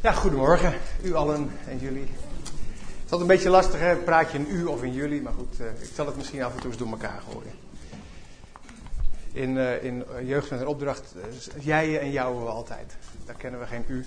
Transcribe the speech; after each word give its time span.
Ja, 0.00 0.12
goedemorgen, 0.12 0.74
u 1.02 1.14
allen 1.14 1.50
en 1.66 1.78
jullie. 1.78 2.02
Het 2.02 3.04
is 3.04 3.12
altijd 3.12 3.20
een 3.20 3.26
beetje 3.26 3.50
lastig, 3.50 4.04
praat 4.04 4.32
je 4.32 4.38
in 4.38 4.46
u 4.50 4.64
of 4.64 4.82
in 4.82 4.92
jullie, 4.92 5.22
maar 5.22 5.32
goed, 5.32 5.60
uh, 5.60 5.66
ik 5.66 5.90
zal 5.94 6.06
het 6.06 6.16
misschien 6.16 6.42
af 6.42 6.54
en 6.54 6.60
toe 6.60 6.70
eens 6.70 6.78
door 6.78 6.88
elkaar 6.88 7.22
gooien. 7.30 7.52
In, 9.32 9.56
uh, 9.56 9.84
in 9.84 10.04
jeugd 10.24 10.50
met 10.50 10.60
een 10.60 10.66
opdracht, 10.66 11.14
uh, 11.16 11.64
jij 11.64 12.00
en 12.00 12.10
jou 12.10 12.48
altijd. 12.48 12.96
Daar 13.24 13.34
kennen 13.34 13.60
we 13.60 13.66
geen 13.66 13.84
u. 13.88 14.04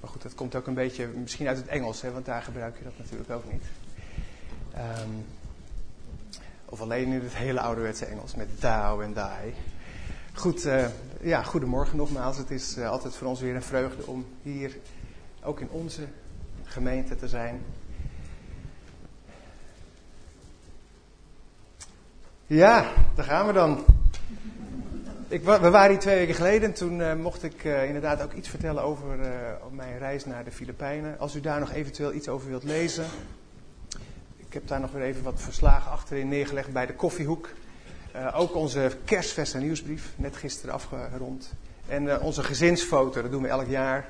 Maar 0.00 0.10
goed, 0.10 0.22
dat 0.22 0.34
komt 0.34 0.54
ook 0.54 0.66
een 0.66 0.74
beetje 0.74 1.06
misschien 1.06 1.48
uit 1.48 1.56
het 1.56 1.66
Engels, 1.66 2.02
hè? 2.02 2.12
want 2.12 2.26
daar 2.26 2.42
gebruik 2.42 2.78
je 2.78 2.84
dat 2.84 2.98
natuurlijk 2.98 3.30
ook 3.30 3.52
niet. 3.52 3.64
Um, 4.76 5.24
of 6.64 6.80
alleen 6.80 7.12
in 7.12 7.22
het 7.22 7.34
hele 7.34 7.60
ouderwetse 7.60 8.04
Engels 8.04 8.34
met 8.34 8.60
thou 8.60 9.04
en 9.04 9.12
die. 9.12 9.54
Goed, 10.34 10.66
uh, 10.66 10.86
ja, 11.20 11.42
goedemorgen 11.42 11.96
nogmaals. 11.96 12.36
Het 12.36 12.50
is 12.50 12.76
uh, 12.78 12.90
altijd 12.90 13.16
voor 13.16 13.26
ons 13.26 13.40
weer 13.40 13.54
een 13.54 13.62
vreugde 13.62 14.06
om 14.06 14.26
hier 14.42 14.76
ook 15.42 15.60
in 15.60 15.68
onze 15.70 16.02
gemeente 16.64 17.16
te 17.16 17.28
zijn. 17.28 17.62
Ja, 22.46 22.92
daar 23.14 23.24
gaan 23.24 23.46
we 23.46 23.52
dan. 23.52 23.84
Ik, 25.28 25.44
we 25.44 25.70
waren 25.70 25.90
hier 25.90 25.98
twee 25.98 26.16
weken 26.16 26.34
geleden 26.34 26.68
en 26.68 26.74
toen 26.74 26.98
uh, 26.98 27.14
mocht 27.14 27.42
ik 27.42 27.64
inderdaad 27.64 28.22
ook 28.22 28.32
iets 28.32 28.48
vertellen 28.48 28.82
over 28.82 29.06
mijn 29.70 29.98
reis 29.98 30.24
naar 30.24 30.44
de 30.44 30.52
Filipijnen. 30.52 31.18
Als 31.18 31.34
u 31.34 31.40
daar 31.40 31.60
nog 31.60 31.72
eventueel 31.72 32.12
iets 32.12 32.28
over 32.28 32.48
wilt 32.48 32.64
lezen. 32.64 33.04
Ik 34.36 34.52
heb 34.52 34.68
daar 34.68 34.80
nog 34.80 34.92
weer 34.92 35.02
even 35.02 35.22
wat 35.22 35.40
verslagen 35.40 35.90
achterin 35.90 36.28
neergelegd 36.28 36.72
bij 36.72 36.86
de 36.86 36.94
koffiehoek. 36.94 37.48
Uh, 38.16 38.40
ook 38.40 38.54
onze 38.54 38.96
kerstfest 39.04 39.54
en 39.54 39.60
nieuwsbrief, 39.60 40.12
net 40.16 40.36
gisteren 40.36 40.74
afgerond. 40.74 41.52
En 41.88 42.04
uh, 42.04 42.22
onze 42.22 42.42
gezinsfoto, 42.42 43.22
dat 43.22 43.30
doen 43.30 43.42
we 43.42 43.48
elk 43.48 43.68
jaar. 43.68 44.08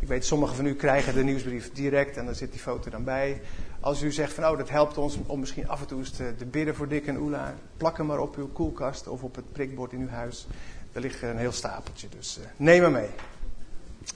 Ik 0.00 0.08
weet, 0.08 0.24
sommigen 0.24 0.56
van 0.56 0.66
u 0.66 0.74
krijgen 0.74 1.14
de 1.14 1.24
nieuwsbrief 1.24 1.72
direct 1.72 2.16
en 2.16 2.24
dan 2.24 2.34
zit 2.34 2.52
die 2.52 2.60
foto 2.60 2.90
dan 2.90 3.04
bij. 3.04 3.40
Als 3.80 4.02
u 4.02 4.12
zegt 4.12 4.32
van, 4.32 4.46
oh, 4.46 4.58
dat 4.58 4.68
helpt 4.68 4.98
ons 4.98 5.18
om 5.26 5.40
misschien 5.40 5.68
af 5.68 5.80
en 5.80 5.86
toe 5.86 5.98
eens 5.98 6.10
te, 6.10 6.34
bidden 6.50 6.74
voor 6.74 6.88
Dick 6.88 7.06
en 7.06 7.16
Oela. 7.16 7.54
Plak 7.76 7.96
hem 7.96 8.06
maar 8.06 8.18
op 8.18 8.36
uw 8.36 8.48
koelkast 8.48 9.08
of 9.08 9.22
op 9.22 9.34
het 9.34 9.52
prikbord 9.52 9.92
in 9.92 10.00
uw 10.00 10.08
huis. 10.08 10.46
Er 10.92 11.00
ligt 11.00 11.22
een 11.22 11.38
heel 11.38 11.52
stapeltje, 11.52 12.08
dus 12.08 12.38
uh, 12.38 12.44
neem 12.56 12.82
hem 12.82 12.92
mee. 12.92 13.10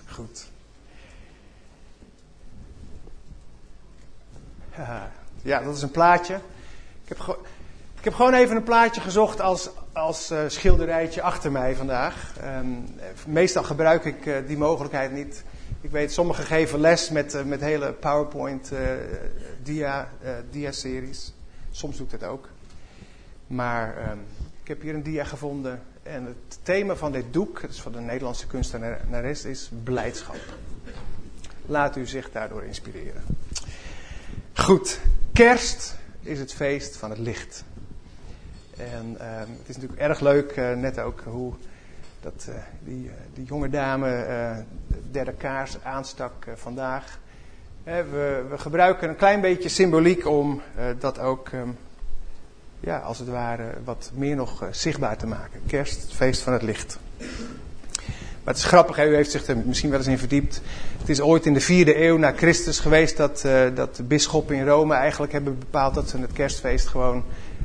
Goed. 0.06 0.46
Ja, 5.42 5.62
dat 5.62 5.76
is 5.76 5.82
een 5.82 5.90
plaatje. 5.90 6.34
Ik 7.04 7.08
heb 7.08 7.38
ik 8.04 8.10
heb 8.10 8.18
gewoon 8.18 8.34
even 8.34 8.56
een 8.56 8.62
plaatje 8.62 9.00
gezocht 9.00 9.40
als, 9.40 9.70
als 9.92 10.30
uh, 10.30 10.38
schilderijtje 10.46 11.22
achter 11.22 11.52
mij 11.52 11.74
vandaag. 11.74 12.34
Um, 12.58 12.84
meestal 13.26 13.62
gebruik 13.62 14.04
ik 14.04 14.26
uh, 14.26 14.36
die 14.46 14.56
mogelijkheid 14.56 15.12
niet. 15.12 15.44
Ik 15.80 15.90
weet, 15.90 16.12
sommigen 16.12 16.44
geven 16.44 16.80
les 16.80 17.10
met, 17.10 17.34
uh, 17.34 17.42
met 17.42 17.60
hele 17.60 17.92
PowerPoint 17.92 18.72
dia. 19.62 20.08
Soms 21.70 21.96
doe 21.96 22.06
ik 22.06 22.20
dat 22.20 22.28
ook. 22.28 22.48
Maar 23.46 24.10
um, 24.10 24.20
ik 24.62 24.68
heb 24.68 24.82
hier 24.82 24.94
een 24.94 25.02
dia 25.02 25.24
gevonden. 25.24 25.82
En 26.02 26.24
het 26.24 26.58
thema 26.62 26.96
van 26.96 27.12
dit 27.12 27.32
doek, 27.32 27.60
dat 27.60 27.70
is 27.70 27.80
van 27.80 27.92
de 27.92 28.00
Nederlandse 28.00 28.46
kunstenares, 28.46 29.44
is 29.44 29.70
blijdschap. 29.84 30.40
Laat 31.66 31.96
u 31.96 32.06
zich 32.06 32.30
daardoor 32.30 32.64
inspireren. 32.64 33.22
Goed, 34.54 35.00
kerst 35.32 35.96
is 36.20 36.38
het 36.38 36.52
feest 36.52 36.96
van 36.96 37.10
het 37.10 37.18
licht. 37.18 37.64
En 38.78 39.16
uh, 39.20 39.38
het 39.38 39.68
is 39.68 39.74
natuurlijk 39.74 40.00
erg 40.00 40.20
leuk, 40.20 40.56
uh, 40.56 40.72
net 40.72 40.98
ook 40.98 41.22
hoe 41.24 41.52
dat, 42.20 42.46
uh, 42.48 42.54
die, 42.84 43.10
die 43.34 43.44
jonge 43.44 43.68
dame 43.68 44.08
de 44.88 45.10
derde 45.10 45.32
kaars 45.32 45.76
aanstak 45.82 46.32
vandaag. 46.54 47.18
we, 47.84 48.44
we, 48.50 48.58
gebruiken 48.58 49.08
een 49.08 49.16
klein 49.16 49.40
beetje 49.40 49.68
symboliek 49.68 50.26
om 50.26 50.62
dat 50.98 51.18
ook, 51.18 51.48
um, 51.52 51.76
ja, 52.80 52.98
als 52.98 53.18
het 53.18 53.28
ware, 53.28 53.64
wat 53.84 54.10
meer 54.14 54.36
nog 54.36 54.68
zichtbaar 54.70 55.16
te 55.16 55.26
maken. 55.26 55.60
Kerst, 55.66 56.02
het 56.02 56.12
feest 56.12 56.40
van 56.42 56.52
het 56.52 56.62
licht. 56.62 56.98
Maar 58.44 58.54
het 58.54 58.62
is 58.62 58.64
grappig, 58.64 58.96
hè? 58.96 59.08
u 59.08 59.14
heeft 59.14 59.30
zich 59.30 59.46
er 59.46 59.56
misschien 59.56 59.90
wel 59.90 59.98
eens 59.98 60.08
in 60.08 60.18
verdiept. 60.18 60.60
Het 60.98 61.08
is 61.08 61.20
ooit 61.20 61.46
in 61.46 61.54
de 61.54 61.60
vierde 61.60 62.02
eeuw 62.02 62.16
na 62.16 62.32
Christus 62.32 62.80
geweest 62.80 63.16
dat, 63.16 63.46
dat 63.74 63.96
de 63.96 64.02
bisschoppen 64.02 64.56
in 64.56 64.66
Rome 64.66 64.94
eigenlijk 64.94 65.32
hebben 65.32 65.58
bepaald 65.58 65.94
dat 65.94 66.08
ze 66.08 66.18
het 66.18 66.32
kerstfeest 66.32 66.86
gewoon 66.86 67.24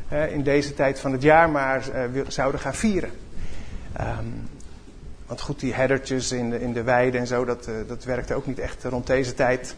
in 0.09 0.43
deze 0.43 0.73
tijd 0.73 0.99
van 0.99 1.11
het 1.11 1.21
jaar 1.21 1.49
maar 1.49 1.85
uh, 2.13 2.21
zouden 2.27 2.61
gaan 2.61 2.73
vieren. 2.73 3.09
Um, 3.99 4.49
want 5.25 5.41
goed, 5.41 5.59
die 5.59 5.73
herdertjes 5.73 6.31
in 6.31 6.49
de, 6.49 6.61
in 6.61 6.73
de 6.73 6.83
weide 6.83 7.17
en 7.17 7.27
zo, 7.27 7.45
dat, 7.45 7.67
uh, 7.69 7.75
dat 7.87 8.03
werkte 8.03 8.33
ook 8.33 8.45
niet 8.45 8.59
echt 8.59 8.83
rond 8.83 9.07
deze 9.07 9.33
tijd. 9.33 9.75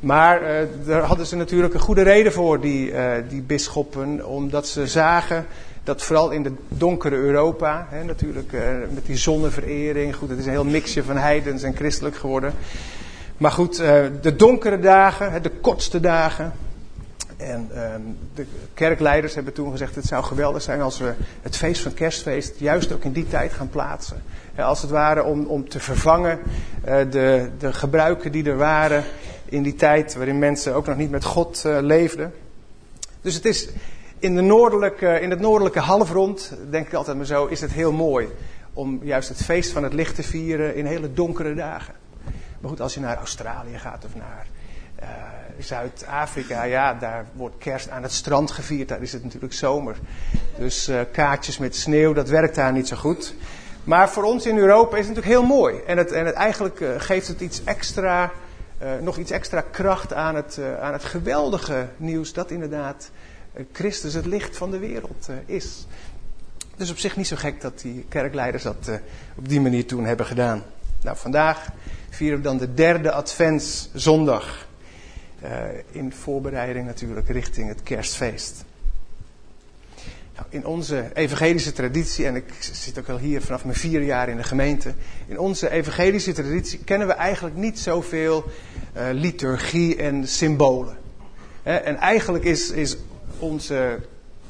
Maar 0.00 0.42
uh, 0.42 0.68
daar 0.84 1.02
hadden 1.02 1.26
ze 1.26 1.36
natuurlijk 1.36 1.74
een 1.74 1.80
goede 1.80 2.02
reden 2.02 2.32
voor, 2.32 2.60
die, 2.60 2.92
die 3.28 3.42
bisschoppen, 3.42 4.26
omdat 4.26 4.66
ze 4.66 4.86
zagen 4.86 5.46
dat 5.84 6.02
vooral 6.02 6.30
in 6.30 6.42
de 6.42 6.52
donkere 6.68 7.16
Europa, 7.16 7.86
hè, 7.90 8.04
natuurlijk 8.04 8.52
met 8.94 9.06
die 9.06 9.16
zonneverering, 9.16 10.16
goed, 10.16 10.28
het 10.28 10.38
is 10.38 10.44
een 10.44 10.50
heel 10.50 10.64
mixje 10.64 11.02
van 11.02 11.16
heidens 11.16 11.62
en 11.62 11.76
christelijk 11.76 12.16
geworden. 12.16 12.52
Maar 13.36 13.50
goed, 13.50 13.76
de 14.20 14.36
donkere 14.36 14.78
dagen, 14.78 15.42
de 15.42 15.50
kortste 15.50 16.00
dagen, 16.00 16.52
en 17.38 17.70
um, 17.94 18.18
de 18.34 18.46
kerkleiders 18.74 19.34
hebben 19.34 19.52
toen 19.52 19.70
gezegd: 19.70 19.94
het 19.94 20.04
zou 20.04 20.24
geweldig 20.24 20.62
zijn 20.62 20.80
als 20.80 20.98
we 20.98 21.14
het 21.42 21.56
feest 21.56 21.82
van 21.82 21.94
kerstfeest 21.94 22.58
juist 22.58 22.92
ook 22.92 23.04
in 23.04 23.12
die 23.12 23.28
tijd 23.28 23.52
gaan 23.52 23.68
plaatsen. 23.68 24.22
als 24.56 24.82
het 24.82 24.90
ware 24.90 25.24
om, 25.24 25.46
om 25.46 25.68
te 25.68 25.80
vervangen 25.80 26.38
uh, 26.38 26.96
de, 27.10 27.50
de 27.58 27.72
gebruiken 27.72 28.32
die 28.32 28.44
er 28.44 28.56
waren 28.56 29.04
in 29.44 29.62
die 29.62 29.74
tijd 29.74 30.14
waarin 30.14 30.38
mensen 30.38 30.74
ook 30.74 30.86
nog 30.86 30.96
niet 30.96 31.10
met 31.10 31.24
God 31.24 31.62
uh, 31.66 31.78
leefden. 31.80 32.32
Dus 33.20 33.34
het 33.34 33.44
is 33.44 33.68
in, 34.18 34.34
de 34.34 34.42
noordelijke, 34.42 35.20
in 35.20 35.30
het 35.30 35.40
noordelijke 35.40 35.80
halfrond, 35.80 36.52
denk 36.70 36.86
ik 36.86 36.94
altijd 36.94 37.16
maar 37.16 37.26
zo, 37.26 37.46
is 37.46 37.60
het 37.60 37.72
heel 37.72 37.92
mooi 37.92 38.28
om 38.72 39.00
juist 39.02 39.28
het 39.28 39.42
feest 39.42 39.72
van 39.72 39.82
het 39.82 39.92
licht 39.92 40.14
te 40.14 40.22
vieren 40.22 40.74
in 40.74 40.86
hele 40.86 41.12
donkere 41.12 41.54
dagen. 41.54 41.94
Maar 42.60 42.70
goed, 42.70 42.80
als 42.80 42.94
je 42.94 43.00
naar 43.00 43.16
Australië 43.16 43.78
gaat 43.78 44.04
of 44.04 44.14
naar 44.14 44.46
uh, 45.02 45.08
Zuid-Afrika, 45.58 46.62
ja, 46.62 46.94
daar 46.94 47.24
wordt 47.32 47.58
kerst 47.58 47.90
aan 47.90 48.02
het 48.02 48.12
strand 48.12 48.50
gevierd. 48.50 48.88
Daar 48.88 49.02
is 49.02 49.12
het 49.12 49.24
natuurlijk 49.24 49.52
zomer. 49.52 49.96
Dus 50.58 50.88
uh, 50.88 51.00
kaartjes 51.12 51.58
met 51.58 51.76
sneeuw, 51.76 52.12
dat 52.12 52.28
werkt 52.28 52.54
daar 52.54 52.72
niet 52.72 52.88
zo 52.88 52.96
goed. 52.96 53.34
Maar 53.84 54.10
voor 54.10 54.22
ons 54.22 54.46
in 54.46 54.58
Europa 54.58 54.96
is 54.96 55.06
het 55.06 55.16
natuurlijk 55.16 55.40
heel 55.40 55.56
mooi. 55.56 55.80
En, 55.86 55.96
het, 55.96 56.12
en 56.12 56.26
het 56.26 56.34
eigenlijk 56.34 56.80
uh, 56.80 56.90
geeft 56.98 57.28
het 57.28 57.40
iets 57.40 57.64
extra, 57.64 58.30
nog 59.00 59.16
iets 59.16 59.30
extra 59.30 59.60
kracht 59.60 60.12
aan 60.12 60.34
het, 60.34 60.60
aan 60.80 60.92
het 60.92 61.04
geweldige 61.04 61.88
nieuws 61.96 62.32
dat 62.32 62.50
inderdaad 62.50 63.10
Christus 63.72 64.14
het 64.14 64.26
licht 64.26 64.56
van 64.56 64.70
de 64.70 64.78
wereld 64.78 65.28
is. 65.46 65.86
Dus 66.76 66.90
op 66.90 66.98
zich 66.98 67.16
niet 67.16 67.26
zo 67.26 67.36
gek 67.36 67.60
dat 67.60 67.80
die 67.80 68.06
kerkleiders 68.08 68.62
dat 68.62 68.90
op 69.36 69.48
die 69.48 69.60
manier 69.60 69.86
toen 69.86 70.04
hebben 70.04 70.26
gedaan. 70.26 70.62
Nou, 71.02 71.16
vandaag 71.16 71.68
vieren 72.10 72.38
we 72.38 72.44
dan 72.44 72.58
de 72.58 72.74
derde 72.74 73.12
Adventszondag. 73.12 74.67
Uh, 75.42 75.50
in 75.90 76.12
voorbereiding 76.12 76.86
natuurlijk 76.86 77.28
richting 77.28 77.68
het 77.68 77.82
kerstfeest. 77.82 78.64
Nou, 80.34 80.46
in 80.48 80.66
onze 80.66 81.10
evangelische 81.14 81.72
traditie, 81.72 82.26
en 82.26 82.36
ik 82.36 82.44
zit 82.60 82.98
ook 82.98 83.08
al 83.08 83.18
hier 83.18 83.42
vanaf 83.42 83.64
mijn 83.64 83.76
vier 83.76 84.02
jaar 84.02 84.28
in 84.28 84.36
de 84.36 84.42
gemeente. 84.42 84.92
In 85.26 85.38
onze 85.38 85.70
evangelische 85.70 86.32
traditie 86.32 86.78
kennen 86.78 87.06
we 87.06 87.12
eigenlijk 87.12 87.56
niet 87.56 87.78
zoveel 87.78 88.44
uh, 88.96 89.02
liturgie 89.12 89.96
en 89.96 90.28
symbolen. 90.28 90.96
en 91.62 91.96
eigenlijk 91.96 92.44
is, 92.44 92.70
is 92.70 92.96
onze 93.38 93.98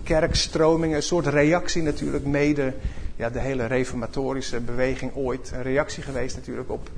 kerkstroming 0.02 0.94
een 0.94 1.02
soort 1.02 1.26
reactie 1.26 1.82
natuurlijk 1.82 2.24
mede 2.24 2.74
ja, 3.16 3.30
de 3.30 3.40
hele 3.40 3.66
reformatorische 3.66 4.60
beweging 4.60 5.14
ooit. 5.14 5.50
Een 5.54 5.62
reactie 5.62 6.02
geweest 6.02 6.36
natuurlijk 6.36 6.70
op 6.70 6.90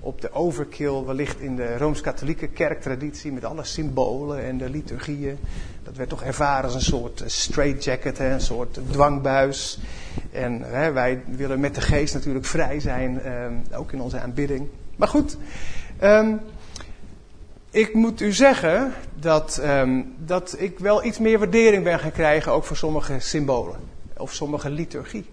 op 0.00 0.20
de 0.20 0.32
overkill 0.32 1.04
wellicht 1.04 1.40
in 1.40 1.56
de 1.56 1.78
Rooms-Katholieke 1.78 2.48
kerktraditie 2.48 3.32
met 3.32 3.44
alle 3.44 3.64
symbolen 3.64 4.44
en 4.44 4.58
de 4.58 4.70
liturgieën. 4.70 5.38
Dat 5.82 5.96
werd 5.96 6.08
toch 6.08 6.22
ervaren 6.22 6.64
als 6.64 6.74
een 6.74 6.80
soort 6.80 7.22
straitjacket, 7.26 8.18
een 8.18 8.40
soort 8.40 8.78
dwangbuis. 8.90 9.78
En 10.32 10.62
hè, 10.62 10.92
wij 10.92 11.22
willen 11.26 11.60
met 11.60 11.74
de 11.74 11.80
geest 11.80 12.14
natuurlijk 12.14 12.44
vrij 12.44 12.80
zijn, 12.80 13.20
eh, 13.20 13.78
ook 13.78 13.92
in 13.92 14.00
onze 14.00 14.20
aanbidding. 14.20 14.68
Maar 14.96 15.08
goed, 15.08 15.36
eh, 15.96 16.28
ik 17.70 17.94
moet 17.94 18.20
u 18.20 18.32
zeggen 18.32 18.92
dat, 19.14 19.58
eh, 19.58 19.90
dat 20.18 20.54
ik 20.58 20.78
wel 20.78 21.04
iets 21.04 21.18
meer 21.18 21.38
waardering 21.38 21.84
ben 21.84 21.98
gaan 21.98 22.12
krijgen 22.12 22.52
ook 22.52 22.64
voor 22.64 22.76
sommige 22.76 23.20
symbolen 23.20 23.76
of 24.16 24.32
sommige 24.32 24.70
liturgie. 24.70 25.26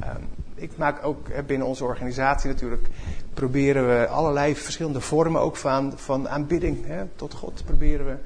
Ehm, 0.00 0.22
ik 0.60 0.70
maak 0.76 1.04
ook 1.04 1.46
binnen 1.46 1.66
onze 1.66 1.84
organisatie 1.84 2.48
natuurlijk 2.48 2.88
proberen 3.34 3.88
we 3.88 4.06
allerlei 4.06 4.56
verschillende 4.56 5.00
vormen 5.00 5.40
ook 5.40 5.56
van, 5.56 5.92
van 5.96 6.28
aanbidding 6.28 6.86
hè, 6.86 7.04
tot 7.16 7.34
God 7.34 7.62
proberen 7.64 8.06
we 8.06 8.16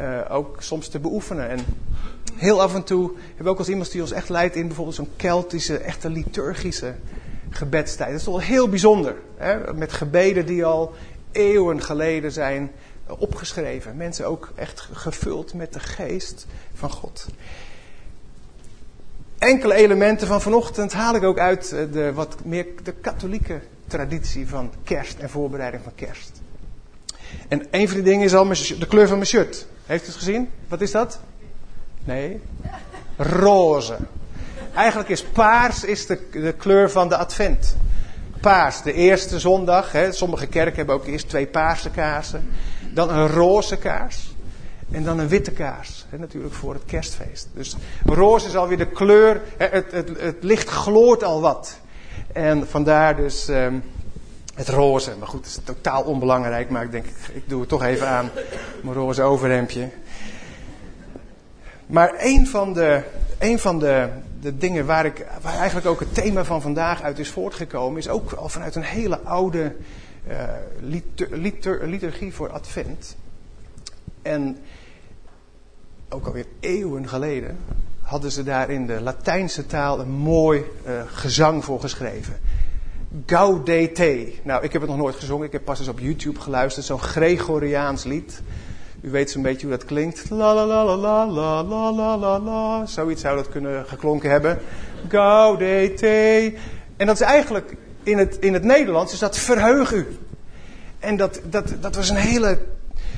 uh, 0.00 0.34
ook 0.36 0.56
soms 0.62 0.88
te 0.88 0.98
beoefenen. 0.98 1.48
En 1.48 1.58
heel 2.34 2.62
af 2.62 2.74
en 2.74 2.84
toe 2.84 3.12
hebben 3.26 3.44
we 3.44 3.50
ook 3.50 3.58
als 3.58 3.68
iemand 3.68 3.92
die 3.92 4.00
ons 4.00 4.12
echt 4.12 4.28
leidt 4.28 4.56
in 4.56 4.66
bijvoorbeeld 4.66 4.96
zo'n 4.96 5.10
Keltische, 5.16 5.78
echte 5.78 6.10
liturgische 6.10 6.94
gebedstijd. 7.50 8.10
Dat 8.10 8.18
is 8.18 8.24
toch 8.24 8.34
wel 8.34 8.46
heel 8.46 8.68
bijzonder. 8.68 9.16
Hè? 9.36 9.74
Met 9.74 9.92
gebeden 9.92 10.46
die 10.46 10.64
al 10.64 10.94
eeuwen 11.32 11.82
geleden 11.82 12.32
zijn 12.32 12.70
opgeschreven. 13.18 13.96
Mensen 13.96 14.26
ook 14.26 14.52
echt 14.54 14.88
gevuld 14.92 15.54
met 15.54 15.72
de 15.72 15.80
geest 15.80 16.46
van 16.74 16.90
God. 16.90 17.26
Enkele 19.38 19.74
elementen 19.74 20.26
van 20.26 20.40
vanochtend 20.40 20.92
haal 20.92 21.14
ik 21.14 21.22
ook 21.22 21.38
uit 21.38 21.68
de 21.92 22.12
wat 22.12 22.36
meer 22.44 22.66
de 22.82 22.92
katholieke 22.92 23.60
traditie 23.86 24.48
van 24.48 24.72
kerst 24.84 25.18
en 25.18 25.30
voorbereiding 25.30 25.82
van 25.82 25.94
kerst. 25.94 26.40
En 27.48 27.66
een 27.70 27.88
van 27.88 27.96
die 27.96 28.04
dingen 28.04 28.24
is 28.24 28.34
al 28.34 28.48
de 28.78 28.86
kleur 28.88 29.06
van 29.06 29.16
mijn 29.16 29.28
shirt. 29.28 29.66
Heeft 29.86 30.02
u 30.02 30.06
het 30.06 30.16
gezien? 30.16 30.50
Wat 30.68 30.80
is 30.80 30.90
dat? 30.90 31.20
Nee. 32.04 32.40
Roze. 33.16 33.96
Eigenlijk 34.74 35.08
is 35.08 35.22
paars 35.24 35.84
is 35.84 36.06
de, 36.06 36.28
de 36.32 36.52
kleur 36.52 36.90
van 36.90 37.08
de 37.08 37.16
advent. 37.16 37.76
Paars, 38.40 38.82
de 38.82 38.92
eerste 38.92 39.38
zondag. 39.38 39.92
Hè. 39.92 40.12
Sommige 40.12 40.46
kerken 40.46 40.76
hebben 40.76 40.94
ook 40.94 41.06
eerst 41.06 41.28
twee 41.28 41.46
paarse 41.46 41.90
kaarsen. 41.90 42.48
Dan 42.92 43.10
een 43.10 43.28
roze 43.28 43.76
kaars. 43.76 44.35
En 44.90 45.04
dan 45.04 45.18
een 45.18 45.28
witte 45.28 45.50
kaars. 45.50 46.06
Hè, 46.08 46.18
natuurlijk 46.18 46.54
voor 46.54 46.74
het 46.74 46.84
kerstfeest. 46.84 47.48
Dus 47.54 47.76
roze 48.04 48.46
is 48.46 48.56
alweer 48.56 48.78
de 48.78 48.88
kleur. 48.88 49.40
Het, 49.56 49.92
het, 49.92 50.20
het 50.20 50.36
licht 50.40 50.68
gloort 50.68 51.24
al 51.24 51.40
wat. 51.40 51.78
En 52.32 52.68
vandaar 52.68 53.16
dus 53.16 53.48
um, 53.48 53.82
het 54.54 54.68
roze. 54.68 55.14
Maar 55.18 55.28
goed, 55.28 55.46
het 55.46 55.56
is 55.56 55.60
totaal 55.64 56.02
onbelangrijk. 56.02 56.70
Maar 56.70 56.84
ik 56.84 56.90
denk, 56.90 57.06
ik 57.32 57.48
doe 57.48 57.60
het 57.60 57.68
toch 57.68 57.82
even 57.82 58.08
aan. 58.08 58.30
Mijn 58.82 58.96
roze 58.96 59.22
overhemdje. 59.22 59.88
Maar 61.86 62.14
een 62.18 62.46
van 62.46 62.72
de, 62.72 63.02
een 63.38 63.58
van 63.58 63.78
de, 63.78 64.08
de 64.40 64.56
dingen 64.56 64.86
waar, 64.86 65.06
ik, 65.06 65.26
waar 65.42 65.56
eigenlijk 65.56 65.86
ook 65.86 66.00
het 66.00 66.14
thema 66.14 66.44
van 66.44 66.62
vandaag 66.62 67.02
uit 67.02 67.18
is 67.18 67.30
voortgekomen, 67.30 67.98
is 67.98 68.08
ook 68.08 68.32
al 68.32 68.48
vanuit 68.48 68.74
een 68.74 68.82
hele 68.82 69.20
oude 69.20 69.76
litur, 71.30 71.86
liturgie 71.86 72.34
voor 72.34 72.50
Advent. 72.50 73.16
En 74.22 74.58
ook 76.08 76.26
alweer 76.26 76.46
eeuwen 76.60 77.08
geleden 77.08 77.56
hadden 78.02 78.32
ze 78.32 78.42
daar 78.42 78.70
in 78.70 78.86
de 78.86 79.00
Latijnse 79.00 79.66
taal 79.66 80.00
een 80.00 80.10
mooi 80.10 80.64
uh, 80.86 80.92
gezang 81.06 81.64
voor 81.64 81.80
geschreven. 81.80 82.40
Gaudete. 83.26 84.32
Nou, 84.42 84.64
ik 84.64 84.72
heb 84.72 84.80
het 84.80 84.90
nog 84.90 85.00
nooit 85.00 85.14
gezongen. 85.14 85.46
Ik 85.46 85.52
heb 85.52 85.64
pas 85.64 85.78
eens 85.78 85.88
op 85.88 85.98
YouTube 85.98 86.40
geluisterd. 86.40 86.86
Zo'n 86.86 87.00
Gregoriaans 87.00 88.04
lied. 88.04 88.42
U 89.00 89.10
weet 89.10 89.30
zo'n 89.30 89.42
beetje 89.42 89.66
hoe 89.66 89.76
dat 89.76 89.84
klinkt. 89.84 90.30
La 90.30 90.54
la 90.54 90.66
la 90.66 90.84
la 90.84 90.96
la 90.96 91.26
la 91.26 91.62
la 91.62 91.92
la 91.92 92.16
la 92.16 92.38
la. 92.38 92.86
Zoiets 92.86 93.20
zou 93.20 93.36
dat 93.36 93.48
kunnen 93.48 93.86
geklonken 93.86 94.30
hebben. 94.30 94.58
Gaudete. 95.08 96.54
En 96.96 97.06
dat 97.06 97.20
is 97.20 97.26
eigenlijk 97.26 97.76
in 98.02 98.18
het, 98.18 98.36
in 98.40 98.52
het 98.52 98.64
Nederlands 98.64 99.12
is 99.12 99.18
dat 99.18 99.38
verheug 99.38 99.92
u. 99.92 100.18
En 100.98 101.16
dat, 101.16 101.40
dat, 101.50 101.74
dat 101.80 101.96
was 101.96 102.08
een 102.08 102.16
hele, 102.16 102.58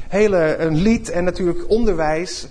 hele 0.09 0.57
een 0.57 0.77
lied 0.77 1.11
en 1.11 1.25
natuurlijk 1.25 1.71
onderwijs 1.71 2.49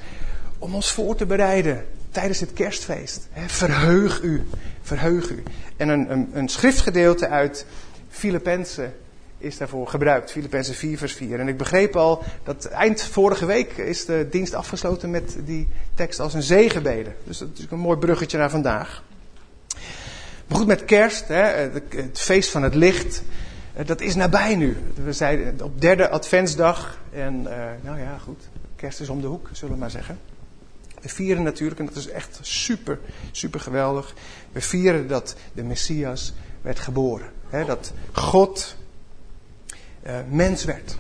om 0.60 0.76
ons 0.76 0.92
voor 0.92 1.16
te 1.16 1.26
bereiden 1.26 1.86
tijdens 2.12 2.40
het 2.40 2.54
kerstfeest. 2.54 3.28
verheug 3.48 4.22
u, 4.22 4.48
verheug 4.82 5.30
u. 5.30 5.44
En 5.78 5.90
een, 5.90 6.12
een, 6.12 6.30
een 6.34 6.48
schriftgedeelte 6.48 7.28
uit 7.28 7.66
Filippenzen 8.10 8.94
is 9.38 9.58
daarvoor 9.58 9.88
gebruikt. 9.88 10.32
Filippenzen 10.32 10.76
4 10.76 10.98
vers 10.98 11.14
4. 11.14 11.40
En 11.40 11.48
ik 11.48 11.58
begreep 11.58 11.96
al 11.96 12.24
dat 12.44 12.66
eind 12.66 13.02
vorige 13.02 13.46
week 13.46 13.78
is 13.78 14.06
de 14.06 14.28
dienst 14.32 14.54
afgesloten 14.54 15.12
met 15.12 15.38
die 15.46 15.68
tekst 15.94 16.20
als 16.20 16.34
een 16.34 16.44
zegenbede. 16.44 17.12
Dus 17.24 17.38
dat 17.38 17.50
is 17.54 17.66
een 17.70 17.80
mooi 17.80 17.98
bruggetje 17.98 18.38
naar 18.38 18.50
vandaag. 18.50 19.04
Maar 20.48 20.58
goed, 20.58 20.68
met 20.68 20.86
kerst, 20.86 21.28
hè, 21.28 21.44
het 21.90 22.20
feest 22.20 22.50
van 22.50 22.64
het 22.64 22.76
licht, 22.76 23.24
eh, 23.74 23.86
dat 23.86 24.02
is 24.02 24.16
nabij 24.16 24.56
nu. 24.56 24.78
We 25.04 25.14
zijn 25.14 25.64
op 25.64 25.82
derde 25.82 26.10
adventsdag 26.10 27.00
en 27.12 27.42
uh, 27.42 27.50
nou 27.82 28.00
ja, 28.00 28.18
goed, 28.18 28.50
kerst 28.76 29.00
is 29.00 29.10
om 29.10 29.22
de 29.22 29.28
hoek, 29.28 29.50
zullen 29.52 29.74
we 29.74 29.80
maar 29.80 29.92
zeggen. 29.92 30.20
We 31.02 31.10
vieren 31.10 31.44
natuurlijk, 31.44 31.80
en 31.80 31.86
dat 31.86 31.96
is 31.96 32.10
echt 32.10 32.40
super, 32.42 33.00
super 33.32 33.60
geweldig. 33.60 34.14
We 34.52 34.62
vieren 34.62 35.08
dat 35.08 35.36
de 35.54 35.64
Messias 35.64 36.34
werd 36.62 36.80
geboren. 36.80 37.30
Dat 37.66 37.94
God 38.12 38.76
uh, 40.06 40.16
mens 40.30 40.66
werd. 40.66 40.98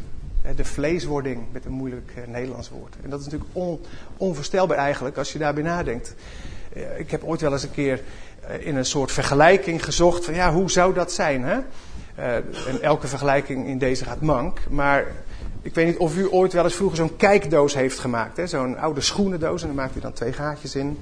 De 0.55 0.65
vleeswording 0.65 1.45
met 1.51 1.65
een 1.65 1.71
moeilijk 1.71 2.11
uh, 2.17 2.27
Nederlands 2.27 2.69
woord. 2.69 2.95
En 3.03 3.09
dat 3.09 3.19
is 3.19 3.25
natuurlijk 3.25 3.51
on, 3.53 3.79
onvoorstelbaar 4.17 4.77
eigenlijk 4.77 5.17
als 5.17 5.33
je 5.33 5.39
daarbij 5.39 5.63
nadenkt. 5.63 6.15
Uh, 6.75 6.99
ik 6.99 7.11
heb 7.11 7.23
ooit 7.23 7.41
wel 7.41 7.51
eens 7.51 7.63
een 7.63 7.71
keer 7.71 8.01
in 8.59 8.75
een 8.75 8.85
soort 8.85 9.11
vergelijking 9.11 9.83
gezocht 9.83 10.25
van 10.25 10.33
ja, 10.33 10.53
hoe 10.53 10.71
zou 10.71 10.93
dat 10.93 11.11
zijn? 11.11 11.43
Hè? 11.43 11.59
en 12.15 12.81
elke 12.81 13.07
vergelijking 13.07 13.67
in 13.67 13.77
deze 13.77 14.05
gaat 14.05 14.21
mank. 14.21 14.59
Maar 14.69 15.05
ik 15.61 15.75
weet 15.75 15.85
niet 15.85 15.97
of 15.97 16.17
u 16.17 16.31
ooit 16.31 16.53
wel 16.53 16.63
eens 16.63 16.75
vroeger 16.75 16.97
zo'n 16.97 17.15
kijkdoos 17.15 17.73
heeft 17.73 17.99
gemaakt. 17.99 18.49
Zo'n 18.49 18.77
oude 18.77 19.01
schoenendoos 19.01 19.61
en 19.61 19.67
dan 19.67 19.75
maakt 19.75 19.95
u 19.95 19.99
dan 19.99 20.13
twee 20.13 20.33
gaatjes 20.33 20.75
in. 20.75 20.97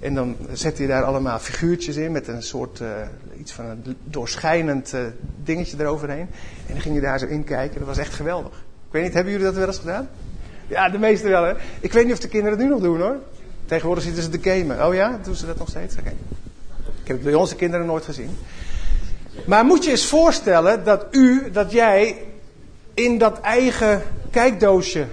En 0.00 0.14
dan 0.14 0.36
zet 0.52 0.78
hij 0.78 0.86
daar 0.86 1.02
allemaal 1.02 1.38
figuurtjes 1.38 1.96
in 1.96 2.12
met 2.12 2.28
een 2.28 2.42
soort, 2.42 2.80
uh, 2.80 2.88
iets 3.38 3.52
van 3.52 3.64
een 3.64 3.96
doorschijnend 4.04 4.94
uh, 4.94 5.00
dingetje 5.44 5.76
eroverheen. 5.80 6.28
En 6.66 6.72
dan 6.72 6.80
ging 6.80 6.94
je 6.94 7.00
daar 7.00 7.18
zo 7.18 7.26
in 7.26 7.44
kijken. 7.44 7.78
Dat 7.78 7.88
was 7.88 7.98
echt 7.98 8.14
geweldig. 8.14 8.52
Ik 8.86 8.92
weet 8.92 9.02
niet, 9.02 9.14
hebben 9.14 9.32
jullie 9.32 9.46
dat 9.46 9.56
wel 9.56 9.66
eens 9.66 9.78
gedaan? 9.78 10.08
Ja, 10.66 10.88
de 10.88 10.98
meeste 10.98 11.28
wel 11.28 11.44
hè. 11.44 11.54
Ik 11.80 11.92
weet 11.92 12.04
niet 12.04 12.12
of 12.12 12.18
de 12.18 12.28
kinderen 12.28 12.58
het 12.58 12.66
nu 12.66 12.72
nog 12.72 12.82
doen 12.82 13.00
hoor. 13.00 13.16
Tegenwoordig 13.66 14.04
zitten 14.04 14.22
ze 14.22 14.28
te 14.28 14.50
gamen. 14.50 14.86
Oh 14.86 14.94
ja, 14.94 15.18
doen 15.22 15.34
ze 15.34 15.46
dat 15.46 15.58
nog 15.58 15.68
steeds? 15.68 15.96
Oké. 15.98 16.12
Ik 17.02 17.10
heb 17.10 17.16
het 17.16 17.24
bij 17.24 17.34
onze 17.34 17.54
kinderen 17.54 17.86
nooit 17.86 18.04
gezien. 18.04 18.36
Maar 19.46 19.64
moet 19.64 19.84
je 19.84 19.90
eens 19.90 20.06
voorstellen 20.06 20.84
dat 20.84 21.06
u, 21.10 21.50
dat 21.50 21.72
jij 21.72 22.16
in 22.94 23.18
dat 23.18 23.40
eigen 23.40 24.02
kijkdoosje 24.30 25.06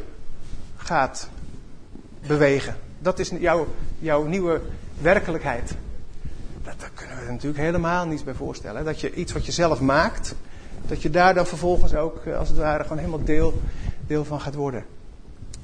gaat 0.77 1.29
bewegen. 2.27 2.75
Dat 2.99 3.19
is 3.19 3.29
jouw, 3.39 3.67
jouw 3.99 4.23
nieuwe 4.23 4.61
werkelijkheid. 5.01 5.75
Dat, 6.63 6.79
daar 6.79 6.91
kunnen 6.93 7.25
we 7.25 7.31
natuurlijk 7.31 7.63
helemaal 7.63 8.05
niets 8.05 8.23
bij 8.23 8.33
voorstellen. 8.33 8.85
Dat 8.85 9.01
je 9.01 9.13
iets 9.13 9.31
wat 9.31 9.45
je 9.45 9.51
zelf 9.51 9.81
maakt, 9.81 10.35
dat 10.87 11.01
je 11.01 11.09
daar 11.09 11.33
dan 11.33 11.45
vervolgens 11.47 11.93
ook 11.93 12.25
eh, 12.25 12.37
als 12.37 12.49
het 12.49 12.57
ware 12.57 12.83
gewoon 12.83 12.97
helemaal 12.97 13.23
deel, 13.23 13.61
deel 14.07 14.25
van 14.25 14.41
gaat 14.41 14.55
worden. 14.55 14.85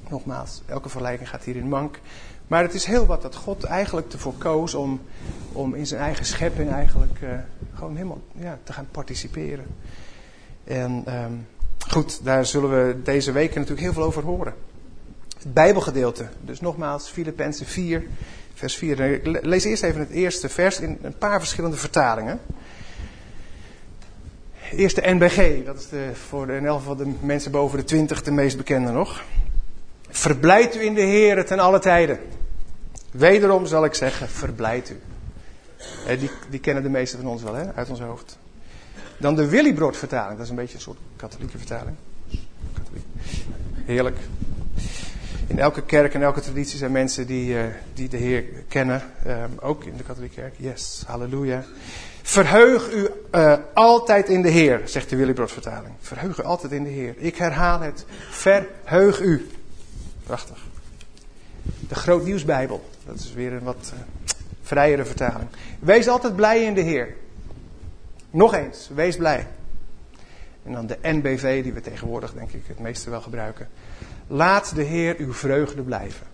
Nogmaals, 0.10 0.62
elke 0.66 0.90
vergelijking 0.90 1.30
gaat 1.30 1.44
hier 1.44 1.56
in 1.56 1.69
mank. 1.69 2.00
Maar 2.48 2.64
het 2.64 2.74
is 2.74 2.86
heel 2.86 3.06
wat 3.06 3.22
dat 3.22 3.36
God 3.36 3.64
eigenlijk 3.64 4.14
ervoor 4.14 4.34
koos 4.34 4.74
om, 4.74 5.02
om 5.52 5.75
in 5.75 5.88
zijn 5.88 6.02
eigen 6.02 6.25
schepping 6.25 6.72
eigenlijk 6.72 7.22
uh, 7.24 7.30
gewoon 7.74 7.96
helemaal 7.96 8.22
ja, 8.40 8.58
te 8.64 8.74
gaan 8.74 8.88
participeren. 8.92 9.66
En 10.64 11.04
um, 11.24 11.48
goed, 11.89 12.19
daar 12.24 12.45
zullen 12.45 12.69
we 12.69 13.01
deze 13.01 13.31
weken 13.31 13.56
natuurlijk 13.56 13.81
heel 13.81 13.94
veel 13.94 14.04
over 14.04 14.23
horen. 14.23 14.54
Het 15.38 15.54
Bijbelgedeelte, 15.54 16.28
dus 16.42 16.61
nogmaals 16.61 17.09
Filippenzen 17.09 17.66
4, 17.66 18.04
vers 18.54 18.76
4. 18.76 19.00
Ik 19.00 19.45
lees 19.45 19.64
eerst 19.64 19.83
even 19.83 20.00
het 20.00 20.09
eerste 20.09 20.50
vers 20.50 20.80
in 20.80 20.97
een 21.02 21.18
paar 21.18 21.40
verschillende 21.40 21.78
vertalingen. 21.78 22.40
Eerst 24.71 24.95
de 24.95 25.02
NBG, 25.06 25.66
dat 25.66 25.80
is 25.80 25.90
de, 25.90 26.09
voor 26.14 26.47
de, 26.47 26.56
in 26.56 26.66
elk 26.66 26.80
geval 26.80 26.95
de 26.95 27.14
mensen 27.21 27.52
boven 27.52 27.78
de 27.78 27.83
20 27.83 28.23
de 28.23 28.31
meest 28.31 28.57
bekende 28.57 28.92
nog. 28.92 29.23
Verblijd 30.09 30.76
u 30.76 30.81
in 30.81 30.94
de 30.94 31.02
Heer 31.02 31.45
ten 31.45 31.59
alle 31.59 31.80
tijden. 31.80 32.19
Wederom 33.11 33.66
zal 33.66 33.85
ik 33.85 33.94
zeggen, 33.94 34.30
verblijd 34.30 34.90
u. 34.90 35.00
Die, 36.18 36.30
die 36.50 36.59
kennen 36.59 36.83
de 36.83 36.90
meesten 36.90 37.19
van 37.19 37.30
ons 37.31 37.44
wel, 37.44 37.54
hè, 37.54 37.73
uit 37.73 37.90
ons 37.90 38.00
hoofd. 38.00 38.38
Dan 39.18 39.36
de 39.36 39.47
Willybrod 39.47 39.97
vertaling, 39.97 40.36
dat 40.36 40.44
is 40.44 40.50
een 40.50 40.56
beetje 40.56 40.76
een 40.76 40.81
soort 40.81 40.97
katholieke 41.16 41.57
vertaling. 41.57 41.95
Heerlijk. 43.86 44.18
In 45.47 45.59
elke 45.59 45.83
kerk 45.83 46.14
en 46.14 46.21
elke 46.21 46.42
traditie 46.42 46.78
zijn 46.78 46.92
mensen 46.92 47.28
die, 47.28 47.54
uh, 47.54 47.64
die 47.94 48.09
de 48.09 48.18
Heer 48.18 48.44
kennen. 48.68 49.02
Uh, 49.28 49.44
ook 49.59 49.83
in 49.83 49.97
de 49.97 50.04
katholieke 50.04 50.36
kerk. 50.36 50.54
Yes, 50.57 51.04
halleluja. 51.06 51.64
Verheug 52.21 52.92
u 52.94 53.09
uh, 53.36 53.57
altijd 53.74 54.30
in 54.30 54.42
de 54.42 54.50
Heer, 54.50 54.81
zegt 54.86 55.09
de 55.09 55.16
Willybrod 55.16 55.52
vertaling. 55.52 55.94
Verheug 56.00 56.40
u 56.40 56.44
altijd 56.44 56.71
in 56.71 56.83
de 56.83 56.90
Heer. 56.90 57.14
Ik 57.18 57.36
herhaal 57.36 57.80
het. 57.80 58.06
Verheug 58.30 59.19
u. 59.21 59.50
Prachtig. 60.24 60.57
De 61.88 61.95
Groot 61.95 62.26
Nieuwsbijbel. 62.26 62.90
Dat 63.06 63.16
is 63.16 63.33
weer 63.33 63.54
een 63.54 63.64
wat 63.64 63.94
vrijere 64.62 65.06
vertaling. 65.06 65.50
Wees 65.80 66.07
altijd 66.07 66.36
blij 66.36 66.64
in 66.64 66.74
de 66.74 66.81
Heer. 66.81 67.16
Nog 68.37 68.53
eens, 68.53 68.89
wees 68.95 69.15
blij. 69.15 69.47
En 70.63 70.71
dan 70.71 70.87
de 70.87 70.97
NBV, 71.01 71.63
die 71.63 71.73
we 71.73 71.81
tegenwoordig 71.81 72.33
denk 72.33 72.51
ik 72.51 72.63
het 72.67 72.79
meeste 72.79 73.09
wel 73.09 73.21
gebruiken. 73.21 73.67
Laat 74.27 74.75
de 74.75 74.83
Heer 74.83 75.15
uw 75.17 75.33
vreugde 75.33 75.81
blijven. 75.81 76.27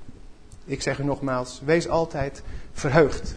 Ik 0.65 0.81
zeg 0.81 0.99
u 0.99 1.03
nogmaals, 1.03 1.61
wees 1.65 1.89
altijd 1.89 2.43
verheugd. 2.73 3.35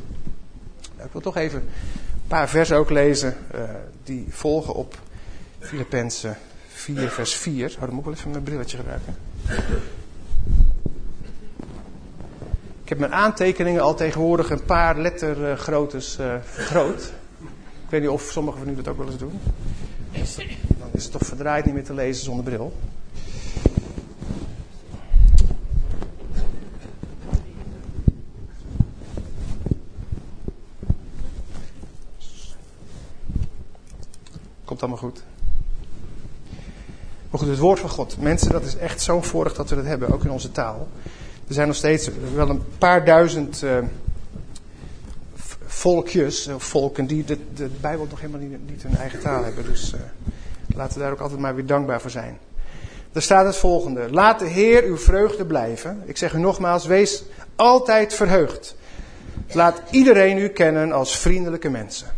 Nou, 0.94 1.06
ik 1.06 1.12
wil 1.12 1.20
toch 1.20 1.36
even 1.36 1.58
een 1.60 2.26
paar 2.26 2.48
versen 2.48 2.76
ook 2.76 2.90
lezen 2.90 3.36
uh, 3.54 3.60
die 4.02 4.26
volgen 4.28 4.74
op 4.74 4.98
Filippenzen 5.58 6.36
4 6.68 7.10
vers 7.10 7.34
4. 7.34 7.72
Oh, 7.74 7.80
dan 7.80 7.90
moet 7.90 7.98
ik 7.98 8.04
wel 8.04 8.14
even 8.14 8.30
mijn 8.30 8.42
brilletje 8.42 8.76
gebruiken. 8.76 9.16
Ik 12.82 12.88
heb 12.88 12.98
mijn 12.98 13.14
aantekeningen 13.14 13.82
al 13.82 13.94
tegenwoordig 13.94 14.50
een 14.50 14.64
paar 14.64 14.98
lettergroottes 14.98 16.18
uh, 16.20 16.34
vergroot. 16.42 17.12
Ik 17.86 17.92
weet 17.92 18.00
niet 18.00 18.10
of 18.10 18.22
sommigen 18.22 18.60
van 18.60 18.68
u 18.68 18.74
dat 18.74 18.88
ook 18.88 18.96
wel 18.98 19.06
eens 19.06 19.18
doen. 19.18 19.40
Dan 20.78 20.88
is 20.92 21.02
het 21.02 21.12
toch 21.12 21.26
verdraaid 21.26 21.64
niet 21.64 21.74
meer 21.74 21.84
te 21.84 21.94
lezen 21.94 22.24
zonder 22.24 22.44
bril. 22.44 22.72
Komt 34.64 34.80
allemaal 34.80 34.98
goed. 34.98 35.22
Maar 37.30 37.40
goed, 37.40 37.48
het 37.48 37.58
woord 37.58 37.80
van 37.80 37.90
God. 37.90 38.16
Mensen, 38.20 38.52
dat 38.52 38.64
is 38.64 38.76
echt 38.76 39.02
zo'n 39.02 39.24
voordeel 39.24 39.56
dat 39.56 39.70
we 39.70 39.76
dat 39.76 39.84
hebben, 39.84 40.12
ook 40.12 40.24
in 40.24 40.30
onze 40.30 40.52
taal. 40.52 40.88
Er 41.48 41.54
zijn 41.54 41.66
nog 41.66 41.76
steeds 41.76 42.10
wel 42.34 42.48
een 42.48 42.62
paar 42.78 43.04
duizend 43.04 43.62
uh, 43.62 43.78
volkjes, 45.86 46.48
of 46.48 46.64
volken, 46.64 47.06
die 47.06 47.24
de, 47.24 47.38
de 47.54 47.68
Bijbel 47.80 48.06
nog 48.10 48.20
helemaal 48.20 48.48
niet, 48.66 48.82
hun 48.82 48.96
eigen 48.96 49.20
taal 49.20 49.44
hebben. 49.44 49.64
Dus 49.64 49.92
uh, 49.94 50.00
laten 50.76 50.94
we 50.94 51.00
daar 51.00 51.12
ook 51.12 51.20
altijd 51.20 51.40
maar 51.40 51.54
weer 51.54 51.66
dankbaar 51.66 52.00
voor 52.00 52.10
zijn. 52.10 52.38
Er 53.12 53.22
staat 53.22 53.46
het 53.46 53.56
volgende. 53.56 54.10
Laat 54.10 54.38
de 54.38 54.46
Heer 54.46 54.84
uw 54.84 54.98
vreugde 54.98 55.44
blijven. 55.44 56.02
Ik 56.04 56.16
zeg 56.16 56.32
u 56.32 56.38
nogmaals, 56.38 56.86
wees 56.86 57.22
altijd 57.56 58.14
verheugd. 58.14 58.76
Laat 59.52 59.82
iedereen 59.90 60.38
u 60.38 60.48
kennen 60.48 60.92
als 60.92 61.18
vriendelijke 61.18 61.68
mensen. 61.68 62.08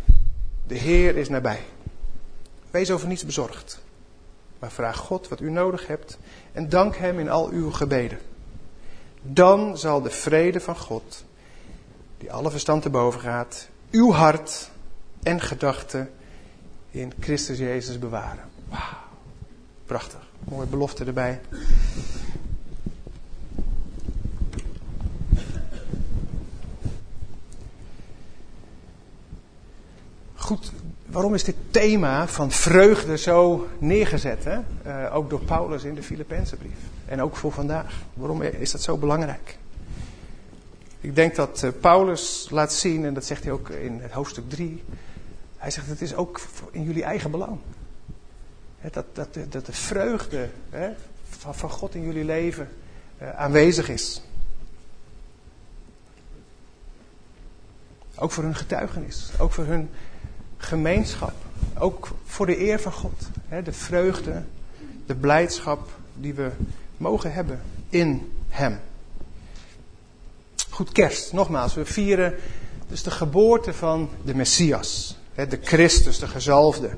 De 0.67 0.75
Heer 0.75 1.17
is 1.17 1.29
nabij. 1.29 1.59
Wees 2.71 2.91
over 2.91 3.07
niets 3.07 3.25
bezorgd. 3.25 3.81
Maar 4.59 4.71
vraag 4.71 4.97
God 4.97 5.27
wat 5.27 5.41
u 5.41 5.51
nodig 5.51 5.87
hebt 5.87 6.17
en 6.51 6.69
dank 6.69 6.95
Hem 6.95 7.19
in 7.19 7.29
al 7.29 7.49
uw 7.49 7.71
gebeden. 7.71 8.19
Dan 9.21 9.77
zal 9.77 10.01
de 10.01 10.11
vrede 10.11 10.59
van 10.59 10.77
God, 10.77 11.23
die 12.19 12.31
alle 12.31 12.51
verstand 12.51 12.81
te 12.81 12.89
boven 12.89 13.19
gaat, 13.19 13.69
uw 13.91 14.11
hart 14.11 14.69
en 15.23 15.41
gedachten 15.41 16.09
in 16.91 17.13
Christus 17.19 17.57
Jezus 17.57 17.99
bewaren. 17.99 18.43
Wauw, 18.69 18.97
prachtig. 19.85 20.19
Mooie 20.43 20.67
belofte 20.67 21.05
erbij. 21.05 21.39
Goed, 30.35 30.71
waarom 31.05 31.33
is 31.33 31.43
dit 31.43 31.55
thema 31.71 32.27
van 32.27 32.51
vreugde 32.51 33.17
zo 33.17 33.67
neergezet? 33.77 34.43
Hè? 34.43 34.59
Uh, 34.85 35.15
ook 35.15 35.29
door 35.29 35.41
Paulus 35.41 35.83
in 35.83 35.95
de 35.95 36.03
Filippenzenbrief. 36.03 36.77
En 37.05 37.21
ook 37.21 37.35
voor 37.35 37.51
vandaag. 37.51 38.01
Waarom 38.13 38.41
is 38.41 38.71
dat 38.71 38.81
zo 38.81 38.97
belangrijk? 38.97 39.57
Ik 41.01 41.15
denk 41.15 41.35
dat 41.35 41.61
uh, 41.63 41.71
Paulus 41.79 42.47
laat 42.49 42.73
zien, 42.73 43.05
en 43.05 43.13
dat 43.13 43.25
zegt 43.25 43.43
hij 43.43 43.51
ook 43.51 43.69
in 43.69 43.99
het 44.01 44.11
hoofdstuk 44.11 44.49
3. 44.49 44.83
Hij 45.57 45.71
zegt: 45.71 45.87
Het 45.87 46.01
is 46.01 46.15
ook 46.15 46.41
in 46.71 46.83
jullie 46.83 47.03
eigen 47.03 47.31
belang. 47.31 47.57
Dat, 48.91 49.05
dat, 49.13 49.37
dat 49.49 49.65
de 49.65 49.73
vreugde 49.73 50.49
van, 51.29 51.55
van, 51.55 51.69
God 51.69 51.95
in 51.95 52.03
jullie 52.03 52.23
leven 52.23 52.69
uh, 53.21 53.35
aanwezig 53.35 53.89
is. 53.89 54.21
Ook 58.15 58.31
voor 58.31 58.43
hun 58.43 58.55
getuigenis. 58.55 59.31
Ook 59.39 59.51
voor 59.51 59.65
hun 59.65 59.89
gemeenschap. 60.57 61.33
Ook 61.77 62.07
voor 62.25 62.45
de 62.45 62.59
eer 62.59 62.79
van 62.79 62.91
God. 62.91 63.27
De 63.63 63.73
vreugde, 63.73 64.43
de 65.05 65.15
blijdschap 65.15 65.89
die 66.13 66.33
we 66.33 66.51
mogen 66.97 67.33
hebben 67.33 67.61
in 67.89 68.31
Hem. 68.49 68.79
Goed, 70.79 70.91
kerst. 70.91 71.33
Nogmaals, 71.33 71.73
we 71.73 71.85
vieren 71.85 72.35
dus 72.87 73.03
de 73.03 73.11
geboorte 73.11 73.73
van 73.73 74.09
de 74.23 74.35
Messias. 74.35 75.17
De 75.35 75.59
Christus, 75.61 76.19
de 76.19 76.27
gezalfde. 76.27 76.89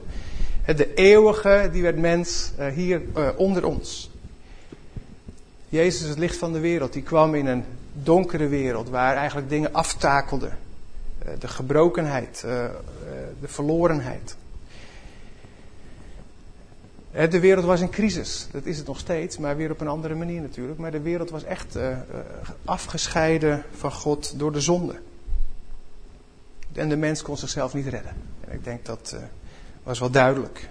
De 0.75 0.93
eeuwige, 0.93 1.69
die 1.71 1.81
werd 1.81 1.97
mens 1.97 2.51
eh, 2.57 2.67
hier 2.67 3.01
eh, 3.13 3.29
onder 3.35 3.65
ons. 3.65 4.09
Jezus, 5.69 6.09
het 6.09 6.17
licht 6.17 6.37
van 6.37 6.53
de 6.53 6.59
wereld, 6.59 6.93
die 6.93 7.01
kwam 7.01 7.35
in 7.35 7.45
een 7.45 7.63
donkere 7.93 8.47
wereld 8.47 8.89
waar 8.89 9.15
eigenlijk 9.15 9.49
dingen 9.49 9.73
aftakelden. 9.73 10.57
Eh, 11.19 11.31
de 11.39 11.47
gebrokenheid, 11.47 12.41
de 13.39 13.47
verlorenheid. 13.47 14.35
De 17.11 17.39
wereld 17.39 17.65
was 17.65 17.81
in 17.81 17.89
crisis, 17.89 18.47
dat 18.51 18.65
is 18.65 18.77
het 18.77 18.87
nog 18.87 18.99
steeds, 18.99 19.37
maar 19.37 19.57
weer 19.57 19.71
op 19.71 19.81
een 19.81 19.87
andere 19.87 20.15
manier 20.15 20.41
natuurlijk. 20.41 20.79
Maar 20.79 20.91
de 20.91 21.01
wereld 21.01 21.29
was 21.29 21.43
echt 21.43 21.77
afgescheiden 22.65 23.63
van 23.71 23.91
God 23.91 24.39
door 24.39 24.51
de 24.51 24.61
zonde. 24.61 24.95
En 26.73 26.89
de 26.89 26.95
mens 26.95 27.21
kon 27.21 27.37
zichzelf 27.37 27.73
niet 27.73 27.87
redden. 27.87 28.13
En 28.39 28.53
ik 28.53 28.63
denk 28.63 28.85
dat 28.85 29.15
was 29.83 29.99
wel 29.99 30.09
duidelijk. 30.09 30.69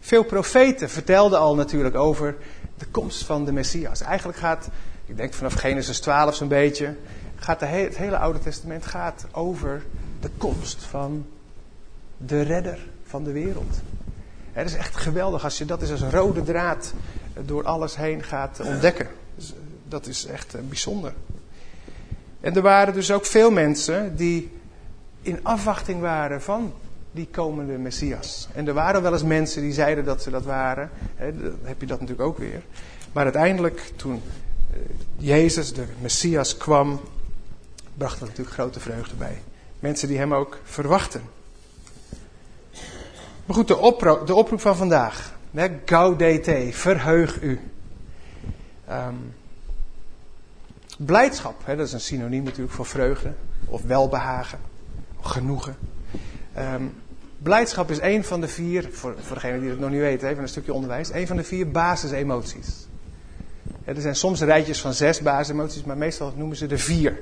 Veel 0.00 0.24
profeten 0.24 0.90
vertelden 0.90 1.38
al 1.38 1.54
natuurlijk 1.54 1.94
over 1.94 2.36
de 2.78 2.86
komst 2.86 3.24
van 3.24 3.44
de 3.44 3.52
Messias. 3.52 4.00
Eigenlijk 4.00 4.38
gaat, 4.38 4.68
ik 5.06 5.16
denk 5.16 5.34
vanaf 5.34 5.52
Genesis 5.52 6.00
12 6.00 6.34
zo'n 6.34 6.48
beetje, 6.48 6.94
gaat 7.36 7.60
het 7.60 7.96
hele 7.96 8.18
Oude 8.18 8.38
Testament 8.38 8.86
gaat 8.86 9.26
over 9.32 9.82
de 10.20 10.30
komst 10.38 10.82
van 10.82 11.26
de 12.16 12.40
redder 12.40 12.88
van 13.02 13.24
de 13.24 13.32
wereld. 13.32 13.80
Het 14.52 14.66
is 14.66 14.74
echt 14.74 14.96
geweldig 14.96 15.44
als 15.44 15.58
je 15.58 15.64
dat 15.64 15.82
is 15.82 15.90
als 15.90 16.02
rode 16.02 16.42
draad 16.42 16.92
door 17.44 17.64
alles 17.64 17.96
heen 17.96 18.22
gaat 18.22 18.60
ontdekken. 18.64 19.08
Dus, 19.34 19.52
eh, 19.52 19.58
dat 19.88 20.06
is 20.06 20.26
echt 20.26 20.54
eh, 20.54 20.60
bijzonder. 20.68 21.12
En 22.40 22.56
er 22.56 22.62
waren 22.62 22.94
dus 22.94 23.10
ook 23.10 23.26
veel 23.26 23.50
mensen 23.50 24.16
die 24.16 24.50
in 25.22 25.38
afwachting 25.42 26.00
waren 26.00 26.42
van 26.42 26.72
die 27.12 27.28
komende 27.30 27.78
Messias. 27.78 28.48
En 28.54 28.68
er 28.68 28.74
waren 28.74 29.02
wel 29.02 29.12
eens 29.12 29.22
mensen 29.22 29.62
die 29.62 29.72
zeiden 29.72 30.04
dat 30.04 30.22
ze 30.22 30.30
dat 30.30 30.44
waren. 30.44 30.90
dan 31.16 31.58
heb 31.62 31.80
je 31.80 31.86
dat 31.86 32.00
natuurlijk 32.00 32.28
ook 32.28 32.38
weer. 32.38 32.62
Maar 33.12 33.24
uiteindelijk, 33.24 33.92
toen 33.96 34.22
eh, 34.72 34.78
Jezus, 35.16 35.72
de 35.72 35.84
Messias, 36.00 36.56
kwam, 36.56 37.00
bracht 37.94 38.18
dat 38.18 38.28
natuurlijk 38.28 38.56
grote 38.56 38.80
vreugde 38.80 39.14
bij. 39.14 39.42
Mensen 39.80 40.08
die 40.08 40.18
hem 40.18 40.34
ook 40.34 40.58
verwachten. 40.64 41.22
Maar 43.50 43.58
goed, 43.58 43.68
de, 43.68 43.76
oproep, 43.76 44.26
de 44.26 44.34
oproep 44.34 44.60
van 44.60 44.76
vandaag. 44.76 45.38
Gaudete, 45.84 46.68
verheug 46.70 47.42
u. 47.42 47.60
Um, 48.90 49.34
blijdschap, 50.98 51.54
hè, 51.64 51.76
dat 51.76 51.86
is 51.86 51.92
een 51.92 52.00
synoniem 52.00 52.44
natuurlijk 52.44 52.72
voor 52.72 52.86
vreugde. 52.86 53.32
Of 53.66 53.82
welbehagen. 53.82 54.58
Of 55.18 55.24
genoegen. 55.24 55.76
Um, 56.58 56.94
blijdschap 57.38 57.90
is 57.90 58.00
een 58.00 58.24
van 58.24 58.40
de 58.40 58.48
vier, 58.48 58.88
voor, 58.92 59.14
voor 59.18 59.40
die 59.40 59.70
het 59.70 59.80
nog 59.80 59.90
niet 59.90 60.00
weten, 60.00 60.28
even 60.28 60.42
een 60.42 60.48
stukje 60.48 60.72
onderwijs. 60.72 61.12
Een 61.12 61.26
van 61.26 61.36
de 61.36 61.44
vier 61.44 61.70
basisemoties. 61.70 62.86
er 63.84 64.00
zijn 64.00 64.16
soms 64.16 64.40
rijtjes 64.40 64.80
van 64.80 64.92
zes 64.92 65.20
basisemoties, 65.20 65.84
maar 65.84 65.96
meestal 65.96 66.32
noemen 66.36 66.56
ze 66.56 66.66
er 66.66 66.78
vier. 66.78 67.20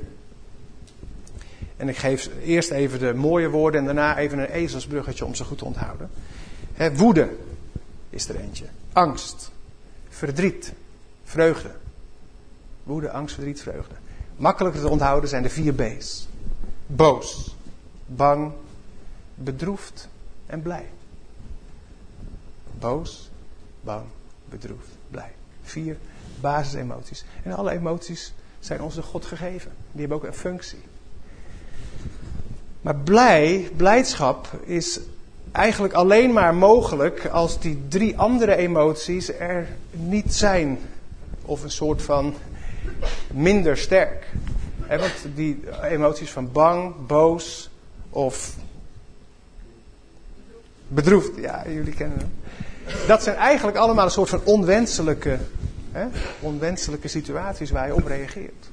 En 1.79 1.89
ik 1.89 1.97
geef 1.97 2.31
eerst 2.45 2.71
even 2.71 2.99
de 2.99 3.15
mooie 3.15 3.49
woorden 3.49 3.81
en 3.81 3.87
daarna 3.87 4.19
even 4.19 4.39
een 4.39 4.51
ezelsbruggetje 4.51 5.25
om 5.25 5.35
ze 5.35 5.45
goed 5.45 5.59
te 5.59 5.65
onthouden. 5.65 6.11
woede 6.95 7.37
is 8.11 8.29
er 8.29 8.37
eentje. 8.37 8.65
Angst. 8.93 9.51
Verdriet. 10.09 10.73
Vreugde. 11.25 11.71
Woede, 12.83 13.11
angst, 13.11 13.35
verdriet, 13.35 13.63
vreugde. 13.63 13.95
Makkelijker 14.37 14.81
te 14.81 14.89
onthouden 14.89 15.29
zijn 15.29 15.43
de 15.43 15.49
vier 15.49 15.75
B's. 15.75 16.29
Boos. 16.87 17.57
Bang. 18.07 18.53
Bedroefd. 19.35 20.09
En 20.47 20.63
blij. 20.63 20.87
Boos. 22.79 23.31
Bang. 23.81 24.05
Bedroefd. 24.49 24.89
Blij. 25.11 25.33
Vier 25.63 25.97
basisemoties. 26.41 27.25
En 27.43 27.53
alle 27.53 27.71
emoties 27.71 28.33
zijn 28.61 28.79
door 28.79 29.03
God 29.03 29.25
gegeven. 29.25 29.71
Die 29.93 30.01
hebben 30.01 30.17
ook 30.17 30.25
een 30.25 30.35
functie. 30.35 30.83
Maar 32.81 32.97
blij, 32.97 33.71
blijdschap 33.77 34.49
is 34.65 35.01
eigenlijk 35.53 35.95
alleen 35.95 36.33
maar 36.33 36.55
mogelijk 36.55 37.27
als 37.27 37.61
die 37.61 37.83
drie 37.89 38.19
andere 38.19 38.57
emoties 38.57 39.33
er 39.39 39.69
niet 39.91 40.35
zijn. 40.35 40.79
Of 41.45 41.63
een 41.63 41.71
soort 41.71 42.03
van 42.03 42.35
minder 43.33 43.77
sterk. 43.77 44.27
want 44.89 45.13
die 45.35 45.61
emoties 45.83 46.31
van 46.31 46.53
bang, 46.53 46.95
boos 47.07 47.71
of 48.11 48.55
bedroefd, 50.89 51.31
ja, 51.37 51.65
jullie 51.69 51.95
kennen 51.95 52.19
hem. 52.19 52.31
Dat 53.07 53.23
zijn 53.23 53.37
eigenlijk 53.37 53.77
allemaal 53.77 54.05
een 54.05 54.11
soort 54.11 54.29
van 54.29 54.41
onwenselijke, 54.45 55.39
onwenselijke 56.41 57.09
situaties 57.09 57.71
waar 57.71 57.87
je 57.87 57.95
op 57.95 58.07
reageert. 58.07 58.69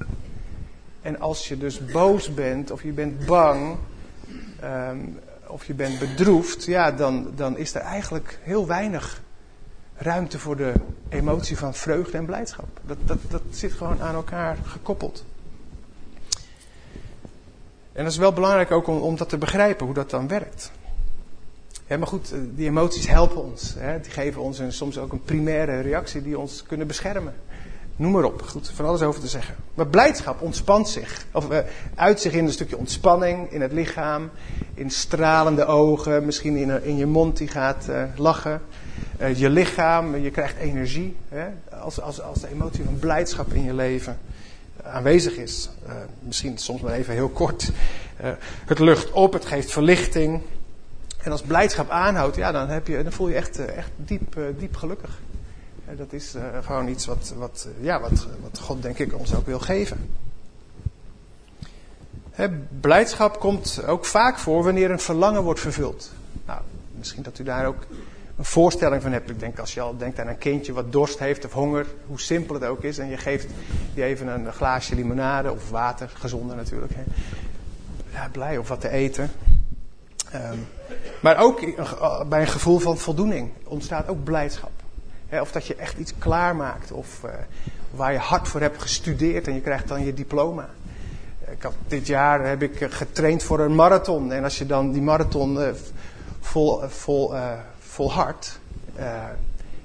En 1.01 1.19
als 1.19 1.47
je 1.47 1.57
dus 1.57 1.85
boos 1.85 2.33
bent 2.33 2.71
of 2.71 2.83
je 2.83 2.91
bent 2.91 3.25
bang, 3.25 3.75
um, 4.63 5.19
of 5.47 5.65
je 5.65 5.73
bent 5.73 5.99
bedroefd, 5.99 6.65
ja, 6.65 6.91
dan, 6.91 7.31
dan 7.35 7.57
is 7.57 7.73
er 7.75 7.81
eigenlijk 7.81 8.39
heel 8.41 8.67
weinig 8.67 9.21
ruimte 9.97 10.39
voor 10.39 10.55
de 10.55 10.73
emotie 11.09 11.57
van 11.57 11.73
vreugde 11.73 12.17
en 12.17 12.25
blijdschap. 12.25 12.79
Dat, 12.85 12.97
dat, 13.05 13.17
dat 13.29 13.41
zit 13.49 13.71
gewoon 13.71 14.01
aan 14.01 14.15
elkaar 14.15 14.57
gekoppeld. 14.63 15.25
En 17.91 18.03
dat 18.03 18.11
is 18.11 18.17
wel 18.17 18.33
belangrijk 18.33 18.71
ook 18.71 18.87
om, 18.87 18.97
om 18.97 19.15
dat 19.15 19.29
te 19.29 19.37
begrijpen, 19.37 19.85
hoe 19.85 19.95
dat 19.95 20.09
dan 20.09 20.27
werkt. 20.27 20.71
Maar 21.87 22.07
goed, 22.07 22.33
die 22.55 22.67
emoties 22.67 23.07
helpen 23.07 23.43
ons. 23.43 23.73
Hè? 23.77 24.01
Die 24.01 24.11
geven 24.11 24.41
ons 24.41 24.59
een, 24.59 24.73
soms 24.73 24.97
ook 24.97 25.11
een 25.11 25.23
primaire 25.23 25.79
reactie 25.79 26.21
die 26.21 26.39
ons 26.39 26.63
kunnen 26.63 26.87
beschermen. 26.87 27.35
Noem 27.97 28.11
maar 28.11 28.23
op. 28.23 28.41
Goed, 28.41 28.71
van 28.73 28.85
alles 28.85 29.01
over 29.01 29.21
te 29.21 29.27
zeggen. 29.27 29.55
Maar 29.73 29.87
blijdschap 29.87 30.41
ontspant 30.41 30.89
zich. 30.89 31.25
Of 31.31 31.51
uh, 31.51 31.57
uit 31.95 32.21
zich 32.21 32.33
in 32.33 32.45
een 32.45 32.51
stukje 32.51 32.77
ontspanning 32.77 33.51
in 33.51 33.61
het 33.61 33.71
lichaam. 33.71 34.29
In 34.73 34.89
stralende 34.89 35.65
ogen. 35.65 36.25
Misschien 36.25 36.55
in, 36.55 36.83
in 36.83 36.97
je 36.97 37.05
mond 37.05 37.37
die 37.37 37.47
gaat 37.47 37.87
uh, 37.89 38.03
lachen. 38.15 38.61
Uh, 39.21 39.35
je 39.35 39.49
lichaam, 39.49 40.15
je 40.15 40.31
krijgt 40.31 40.57
energie. 40.57 41.15
Hè? 41.29 41.47
Als, 41.79 42.01
als, 42.01 42.21
als 42.21 42.39
de 42.39 42.47
emotie 42.47 42.83
van 42.83 42.99
blijdschap 42.99 43.53
in 43.53 43.63
je 43.63 43.73
leven 43.73 44.17
aanwezig 44.83 45.35
is. 45.35 45.69
misschien 46.19 46.57
soms 46.57 46.81
maar 46.81 46.93
even 46.93 47.13
heel 47.13 47.29
kort. 47.29 47.71
het 48.65 48.79
lucht 48.79 49.11
op, 49.11 49.33
het 49.33 49.45
geeft 49.45 49.71
verlichting. 49.71 50.41
En 51.23 51.31
als 51.31 51.41
blijdschap 51.41 51.89
aanhoudt, 51.89 52.35
ja, 52.35 52.51
dan, 52.51 52.69
heb 52.69 52.87
je, 52.87 53.03
dan 53.03 53.11
voel 53.11 53.27
je 53.27 53.35
echt, 53.35 53.65
echt 53.65 53.89
diep, 53.95 54.37
diep 54.57 54.75
gelukkig. 54.75 55.19
Dat 55.97 56.13
is 56.13 56.35
uh, 56.35 56.43
gewoon 56.61 56.87
iets 56.87 57.05
wat, 57.05 57.33
wat, 57.37 57.67
ja, 57.79 57.99
wat, 57.99 58.27
wat 58.41 58.59
God 58.59 58.81
denk 58.81 58.99
ik 58.99 59.19
ons 59.19 59.35
ook 59.35 59.45
wil 59.45 59.59
geven. 59.59 60.09
Blijdschap 62.79 63.39
komt 63.39 63.83
ook 63.87 64.05
vaak 64.05 64.37
voor 64.37 64.63
wanneer 64.63 64.91
een 64.91 64.99
verlangen 64.99 65.43
wordt 65.43 65.59
vervuld. 65.59 66.11
Nou, 66.45 66.61
misschien 66.97 67.23
dat 67.23 67.39
u 67.39 67.43
daar 67.43 67.65
ook 67.65 67.85
een 68.37 68.45
voorstelling 68.45 69.01
van 69.01 69.11
hebt. 69.11 69.29
Ik 69.29 69.39
denk 69.39 69.59
als 69.59 69.73
je 69.73 69.81
al 69.81 69.97
denkt 69.97 70.19
aan 70.19 70.27
een 70.27 70.37
kindje 70.37 70.73
wat 70.73 70.91
dorst 70.91 71.19
heeft 71.19 71.45
of 71.45 71.51
honger, 71.51 71.85
hoe 72.05 72.19
simpel 72.19 72.55
het 72.55 72.63
ook 72.63 72.83
is, 72.83 72.97
en 72.97 73.09
je 73.09 73.17
geeft 73.17 73.47
die 73.93 74.03
even 74.03 74.27
een 74.27 74.53
glaasje 74.53 74.95
limonade 74.95 75.51
of 75.51 75.69
water, 75.69 76.11
gezonder 76.13 76.55
natuurlijk. 76.55 76.93
Blij 78.31 78.57
of 78.57 78.67
wat 78.67 78.81
te 78.81 78.89
eten. 78.89 79.31
Um, 80.35 80.67
maar 81.21 81.37
ook 81.37 81.59
bij 82.29 82.41
een 82.41 82.47
gevoel 82.47 82.79
van 82.79 82.97
voldoening 82.97 83.51
ontstaat 83.63 84.07
ook 84.07 84.23
blijdschap 84.23 84.71
of 85.29 85.51
dat 85.51 85.67
je 85.67 85.75
echt 85.75 85.97
iets 85.97 86.13
klaarmaakt. 86.17 86.91
Of 86.91 87.21
uh, 87.25 87.31
waar 87.91 88.11
je 88.11 88.17
hard 88.17 88.47
voor 88.47 88.61
hebt 88.61 88.81
gestudeerd 88.81 89.47
en 89.47 89.53
je 89.53 89.61
krijgt 89.61 89.87
dan 89.87 90.05
je 90.05 90.13
diploma. 90.13 90.69
Ik 91.51 91.61
had, 91.61 91.73
dit 91.87 92.07
jaar 92.07 92.47
heb 92.47 92.61
ik 92.61 92.87
getraind 92.89 93.43
voor 93.43 93.59
een 93.59 93.75
marathon. 93.75 94.31
En 94.31 94.43
als 94.43 94.57
je 94.57 94.65
dan 94.65 94.91
die 94.91 95.01
marathon 95.01 95.57
uh, 95.57 95.69
vol, 96.39 96.83
uh, 96.83 96.89
vol, 96.89 97.33
vol 97.79 98.11
hard. 98.11 98.59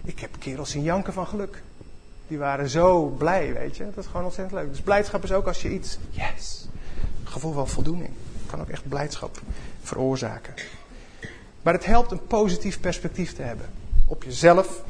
ik 0.04 0.20
heb 0.20 0.30
kerels 0.38 0.74
in 0.74 0.82
janken 0.82 1.12
van 1.12 1.26
geluk. 1.26 1.62
Die 2.28 2.38
waren 2.38 2.68
zo 2.68 3.06
blij, 3.06 3.52
weet 3.52 3.76
je. 3.76 3.84
Dat 3.84 4.04
is 4.04 4.10
gewoon 4.10 4.24
ontzettend 4.24 4.60
leuk. 4.60 4.70
Dus 4.70 4.80
blijdschap 4.80 5.24
is 5.24 5.32
ook 5.32 5.46
als 5.46 5.62
je 5.62 5.70
iets. 5.70 5.98
Yes. 6.10 6.68
gevoel 7.24 7.52
van 7.52 7.68
voldoening. 7.68 8.10
Kan 8.46 8.60
ook 8.60 8.68
echt 8.68 8.88
blijdschap 8.88 9.40
veroorzaken. 9.82 10.54
Maar 11.62 11.74
het 11.74 11.84
helpt 11.84 12.10
een 12.10 12.26
positief 12.26 12.80
perspectief 12.80 13.34
te 13.34 13.42
hebben. 13.42 13.66
Op 14.06 14.22
jezelf, 14.22 14.82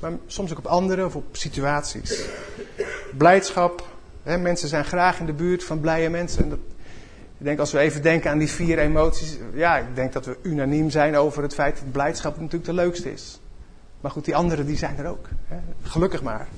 maar 0.00 0.12
soms 0.26 0.52
ook 0.52 0.58
op 0.58 0.66
anderen 0.66 1.06
of 1.06 1.16
op 1.16 1.24
situaties. 1.32 2.24
Blijdschap. 3.16 3.90
Hè, 4.22 4.38
mensen 4.38 4.68
zijn 4.68 4.84
graag 4.84 5.20
in 5.20 5.26
de 5.26 5.32
buurt 5.32 5.64
van 5.64 5.80
blije 5.80 6.10
mensen. 6.10 6.42
En 6.42 6.48
dat, 6.48 6.58
ik 7.38 7.44
denk 7.44 7.58
als 7.58 7.72
we 7.72 7.78
even 7.78 8.02
denken 8.02 8.30
aan 8.30 8.38
die 8.38 8.50
vier 8.50 8.78
emoties. 8.78 9.36
Ja, 9.54 9.78
ik 9.78 9.94
denk 9.94 10.12
dat 10.12 10.26
we 10.26 10.36
unaniem 10.42 10.90
zijn 10.90 11.16
over 11.16 11.42
het 11.42 11.54
feit 11.54 11.78
dat 11.78 11.92
blijdschap 11.92 12.36
natuurlijk 12.36 12.64
de 12.64 12.72
leukste 12.72 13.12
is. 13.12 13.40
Maar 14.00 14.10
goed, 14.10 14.24
die 14.24 14.36
anderen 14.36 14.66
die 14.66 14.76
zijn 14.76 14.98
er 14.98 15.06
ook. 15.06 15.28
Hè. 15.48 15.56
Gelukkig 15.82 16.22
maar. 16.22 16.48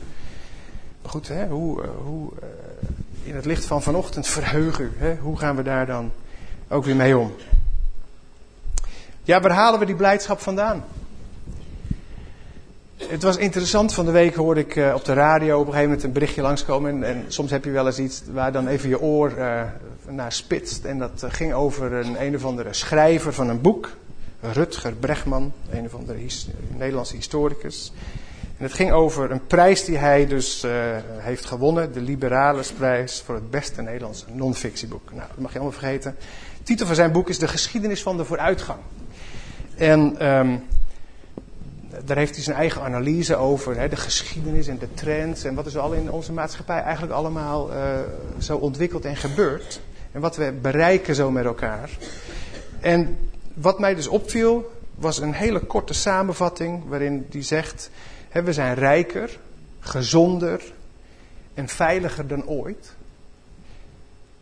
Maar 1.02 1.10
goed, 1.10 1.28
hè, 1.28 1.46
hoe, 1.46 1.82
eh, 1.82 1.88
hoe 2.04 2.30
uh, 2.42 2.48
in 3.22 3.34
het 3.34 3.44
licht 3.44 3.64
van 3.64 3.82
vanochtend 3.82 4.26
verheugen. 4.26 4.92
Hè, 4.96 5.16
hoe 5.16 5.38
gaan 5.38 5.56
we 5.56 5.62
daar 5.62 5.86
dan 5.86 6.12
ook 6.68 6.84
weer 6.84 6.96
mee 6.96 7.18
om? 7.18 7.34
Ja, 9.22 9.40
waar 9.40 9.50
halen 9.50 9.80
we 9.80 9.86
die 9.86 9.94
blijdschap 9.94 10.40
vandaan? 10.40 10.84
Het 12.96 13.22
was 13.22 13.36
interessant, 13.36 13.94
van 13.94 14.04
de 14.04 14.10
week 14.10 14.34
hoorde 14.34 14.60
ik 14.60 14.76
uh, 14.76 14.94
op 14.94 15.04
de 15.04 15.12
radio 15.12 15.54
op 15.54 15.60
een 15.60 15.66
gegeven 15.66 15.88
moment 15.88 16.02
een 16.02 16.12
berichtje 16.12 16.42
langskomen. 16.42 17.02
En, 17.02 17.24
soms 17.28 17.50
heb 17.50 17.64
je 17.64 17.70
wel 17.70 17.86
eens 17.86 17.98
iets 17.98 18.22
waar 18.32 18.52
dan 18.52 18.68
even 18.68 18.88
je 18.88 19.00
oor 19.00 19.32
uh, 19.38 19.62
naar 20.08 20.32
spitst. 20.32 20.84
En 20.84 20.98
dat 20.98 21.22
uh, 21.24 21.30
ging 21.32 21.52
over 21.52 21.92
een 21.92 22.22
een 22.22 22.34
of 22.34 22.44
andere 22.44 22.72
schrijver 22.72 23.32
van 23.32 23.48
een 23.48 23.60
boek. 23.60 23.90
Rutger 24.40 24.92
Bregman, 24.92 25.52
een 25.70 25.84
of 25.84 25.94
andere 25.94 26.18
Nederlandse 26.76 27.16
historicus. 27.16 27.92
En 28.58 28.64
het 28.64 28.72
ging 28.72 28.92
over 28.92 29.30
een 29.30 29.46
prijs 29.46 29.84
die 29.84 29.96
hij 29.96 30.26
dus 30.26 30.66
heeft 31.18 31.44
gewonnen. 31.44 31.92
De 31.92 32.00
Liberalesprijs 32.00 33.22
voor 33.24 33.34
het 33.34 33.50
beste 33.50 33.82
Nederlandse 33.82 34.24
non-fictieboek. 34.32 35.12
Nou, 35.12 35.28
dat 35.28 35.38
mag 35.38 35.52
je 35.52 35.58
allemaal 35.58 35.78
vergeten. 35.78 36.16
Titel 36.62 36.86
van 36.86 36.94
zijn 36.94 37.12
boek 37.12 37.28
is 37.28 37.38
De 37.38 37.48
geschiedenis 37.48 38.02
van 38.02 38.16
de 38.16 38.24
vooruitgang. 38.24 38.78
En... 39.76 40.28
Um, 40.28 40.62
daar 42.04 42.16
heeft 42.16 42.34
hij 42.34 42.44
zijn 42.44 42.56
eigen 42.56 42.82
analyse 42.82 43.36
over, 43.36 43.76
hè, 43.78 43.88
de 43.88 43.96
geschiedenis 43.96 44.66
en 44.66 44.78
de 44.78 44.94
trends 44.94 45.44
en 45.44 45.54
wat 45.54 45.66
is 45.66 45.76
al 45.76 45.92
in 45.92 46.10
onze 46.10 46.32
maatschappij 46.32 46.80
eigenlijk 46.80 47.12
allemaal 47.12 47.72
uh, 47.72 47.98
zo 48.38 48.56
ontwikkeld 48.56 49.04
en 49.04 49.16
gebeurd. 49.16 49.80
En 50.12 50.20
wat 50.20 50.36
we 50.36 50.52
bereiken 50.52 51.14
zo 51.14 51.30
met 51.30 51.44
elkaar. 51.44 51.90
En 52.80 53.18
wat 53.54 53.78
mij 53.78 53.94
dus 53.94 54.06
opviel, 54.06 54.72
was 54.94 55.18
een 55.18 55.32
hele 55.32 55.60
korte 55.60 55.94
samenvatting 55.94 56.88
waarin 56.88 57.26
hij 57.30 57.42
zegt, 57.42 57.90
hè, 58.28 58.42
we 58.42 58.52
zijn 58.52 58.74
rijker, 58.74 59.38
gezonder 59.80 60.72
en 61.54 61.68
veiliger 61.68 62.26
dan 62.26 62.46
ooit, 62.46 62.94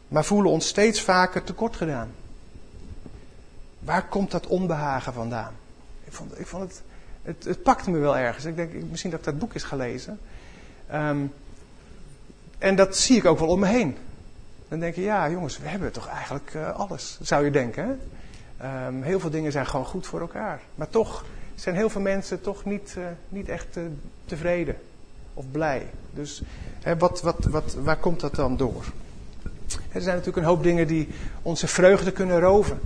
maar 0.09 0.25
voelen 0.25 0.51
ons 0.51 0.66
steeds 0.66 1.03
vaker 1.03 1.44
tekort 1.44 1.77
gedaan. 1.77 2.11
Waar 3.79 4.09
komt 4.09 4.31
dat 4.31 4.46
onbehagen 4.46 5.12
vandaan? 5.12 5.53
Ik 6.05 6.12
vond, 6.12 6.38
ik 6.38 6.46
vond 6.46 6.62
het 6.62 6.83
het, 7.23 7.45
het 7.45 7.87
me 7.87 7.99
wel 7.99 8.17
ergens. 8.17 8.45
Ik 8.45 8.57
denk, 8.57 8.73
misschien 8.91 9.11
dat 9.11 9.19
ik 9.19 9.25
dat 9.25 9.39
boek 9.39 9.55
eens 9.55 9.63
gelezen. 9.63 10.19
Um, 10.95 11.33
en 12.59 12.77
dat 12.77 12.97
zie 12.97 13.17
ik 13.17 13.25
ook 13.25 13.39
wel 13.39 13.49
om 13.49 13.61
me 13.61 13.67
heen. 13.67 13.97
Dan 14.69 14.79
denk 14.79 14.95
je, 14.95 15.01
ja 15.01 15.31
jongens, 15.31 15.59
we 15.59 15.69
hebben 15.69 15.93
toch 15.93 16.09
eigenlijk 16.09 16.55
uh, 16.55 16.79
alles, 16.79 17.19
zou 17.23 17.45
je 17.45 17.51
denken. 17.51 17.99
Hè? 18.57 18.87
Um, 18.87 19.03
heel 19.03 19.21
veel 19.21 19.31
dingen 19.31 19.53
zijn 19.53 19.67
gewoon 19.67 19.87
goed 19.87 20.07
voor 20.07 20.21
elkaar. 20.21 20.61
Maar 20.75 20.89
toch 20.89 21.25
zijn 21.55 21.75
heel 21.75 21.91
veel 21.91 22.01
mensen 22.01 22.41
toch 22.41 22.65
niet, 22.65 22.95
uh, 22.99 23.05
niet 23.29 23.49
echt 23.49 23.77
uh, 23.77 23.85
tevreden 24.25 24.77
of 25.35 25.45
blij. 25.51 25.87
Dus 26.11 26.43
hè, 26.83 26.97
wat, 26.97 27.23
wat, 27.23 27.45
wat, 27.45 27.75
waar 27.75 27.97
komt 27.97 28.21
dat 28.21 28.35
dan 28.35 28.57
door? 28.57 28.85
Er 29.93 30.01
zijn 30.01 30.17
natuurlijk 30.17 30.47
een 30.47 30.53
hoop 30.53 30.63
dingen 30.63 30.87
die 30.87 31.09
onze 31.43 31.67
vreugde 31.67 32.13
kunnen 32.13 32.41
roven. 32.41 32.81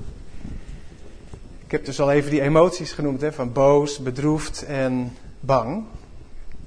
Ik 1.67 1.73
heb 1.73 1.85
dus 1.85 2.01
al 2.01 2.11
even 2.11 2.31
die 2.31 2.41
emoties 2.41 2.93
genoemd, 2.93 3.21
hè, 3.21 3.33
van 3.33 3.53
boos, 3.53 3.99
bedroefd 3.99 4.65
en 4.65 5.17
bang. 5.41 5.85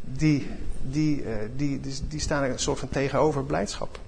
Die, 0.02 0.48
die, 0.82 1.24
uh, 1.24 1.30
die, 1.56 1.80
die, 1.80 1.94
die 2.08 2.20
staan 2.20 2.44
een 2.44 2.60
soort 2.60 2.80
van 2.80 2.90
tegenover 2.90 3.44
blijdschap. 3.44 4.00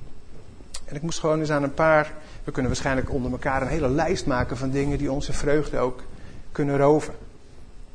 En 0.85 0.95
ik 0.95 1.01
moest 1.01 1.19
gewoon 1.19 1.39
eens 1.39 1.49
aan 1.49 1.63
een 1.63 1.73
paar. 1.73 2.13
We 2.43 2.51
kunnen 2.51 2.71
waarschijnlijk 2.71 3.11
onder 3.11 3.31
elkaar 3.31 3.61
een 3.61 3.67
hele 3.67 3.89
lijst 3.89 4.25
maken 4.25 4.57
van 4.57 4.69
dingen 4.69 4.97
die 4.97 5.11
onze 5.11 5.33
vreugde 5.33 5.79
ook 5.79 6.03
kunnen 6.51 6.77
roven. 6.77 7.13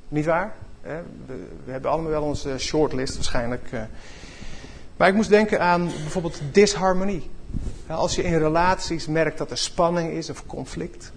Niet 0.09 0.25
waar? 0.25 0.55
We, 0.83 1.73
hebben 1.73 1.91
allemaal 1.91 2.11
wel 2.11 2.23
onze 2.23 2.59
shortlist 2.59 3.15
waarschijnlijk. 3.15 3.73
Uh. 3.73 3.81
Maar 4.97 5.09
ik 5.09 5.15
moest 5.15 5.31
denken 5.31 5.61
aan 5.61 5.85
bijvoorbeeld 5.85 6.41
disharmonie. 6.53 7.31
Als 7.87 8.15
je 8.15 8.23
in 8.23 8.39
relaties 8.39 9.07
merkt 9.07 9.39
dat 9.39 9.51
er 9.51 9.59
spanning 9.59 10.13
is 10.13 10.31
of 10.31 10.47
conflict 10.47 11.13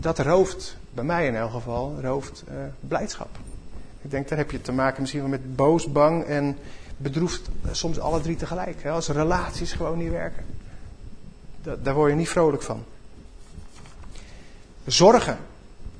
dat 0.00 0.18
rooft, 0.18 0.76
bij 0.94 1.04
mij 1.04 1.26
in 1.26 1.34
elk 1.34 1.50
geval, 1.50 2.00
rooft 2.00 2.44
uh, 2.48 2.54
blijdschap. 2.80 3.28
Ik 4.02 4.10
denk, 4.10 4.28
daar 4.28 4.38
heb 4.38 4.50
je 4.50 4.60
te 4.60 4.72
maken 4.72 5.00
misschien 5.00 5.20
wel 5.20 5.30
met 5.30 5.56
boos, 5.56 5.92
bang 5.92 6.24
en 6.24 6.56
bedroefd, 6.96 7.48
uh, 7.64 7.72
soms 7.72 7.98
alle 7.98 8.20
drie 8.20 8.36
tegelijk. 8.36 8.82
Hè, 8.82 8.90
als 8.90 9.08
relaties 9.08 9.72
gewoon 9.72 9.98
niet 9.98 10.10
werken. 10.10 10.44
Da 11.62 11.76
daar 11.82 11.94
word 11.94 12.10
je 12.10 12.16
niet 12.16 12.28
vrolijk 12.28 12.62
van. 12.62 12.84
Zorgen. 14.86 15.38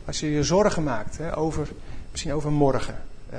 Als 0.04 0.20
je 0.20 0.30
je 0.30 0.44
zorgen 0.44 0.82
maakt 0.82 1.18
hè, 1.18 1.36
over, 1.36 1.68
misschien 2.10 2.32
over 2.32 2.52
morgen. 2.52 3.02
Uh, 3.32 3.38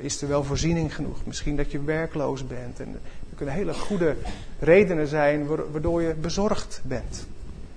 is 0.00 0.22
er 0.22 0.28
wel 0.28 0.44
voorziening 0.44 0.94
genoeg? 0.94 1.26
Misschien 1.26 1.56
dat 1.56 1.70
je 1.70 1.82
werkloos 1.82 2.46
bent. 2.46 2.80
En 2.80 2.88
er 3.30 3.36
kunnen 3.36 3.54
hele 3.54 3.74
goede 3.74 4.16
redenen 4.58 5.06
zijn 5.06 5.46
waardoor 5.46 6.02
je 6.02 6.14
bezorgd 6.14 6.80
bent. 6.84 7.26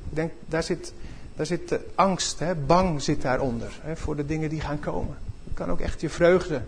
Ik 0.10 0.16
denk, 0.16 0.32
daar 0.46 0.64
zit 0.64 0.94
daar 1.38 1.46
zit 1.46 1.70
de 1.70 1.80
angst, 1.96 2.40
hè, 2.40 2.56
bang 2.56 3.02
zit 3.02 3.22
daaronder 3.22 3.80
hè, 3.82 3.96
voor 3.96 4.16
de 4.16 4.26
dingen 4.26 4.50
die 4.50 4.62
gaan 4.62 4.80
komen. 4.80 5.18
Het 5.44 5.54
kan 5.54 5.70
ook 5.70 5.80
echt 5.80 6.02
je 6.02 6.10
vreugde, 6.10 6.62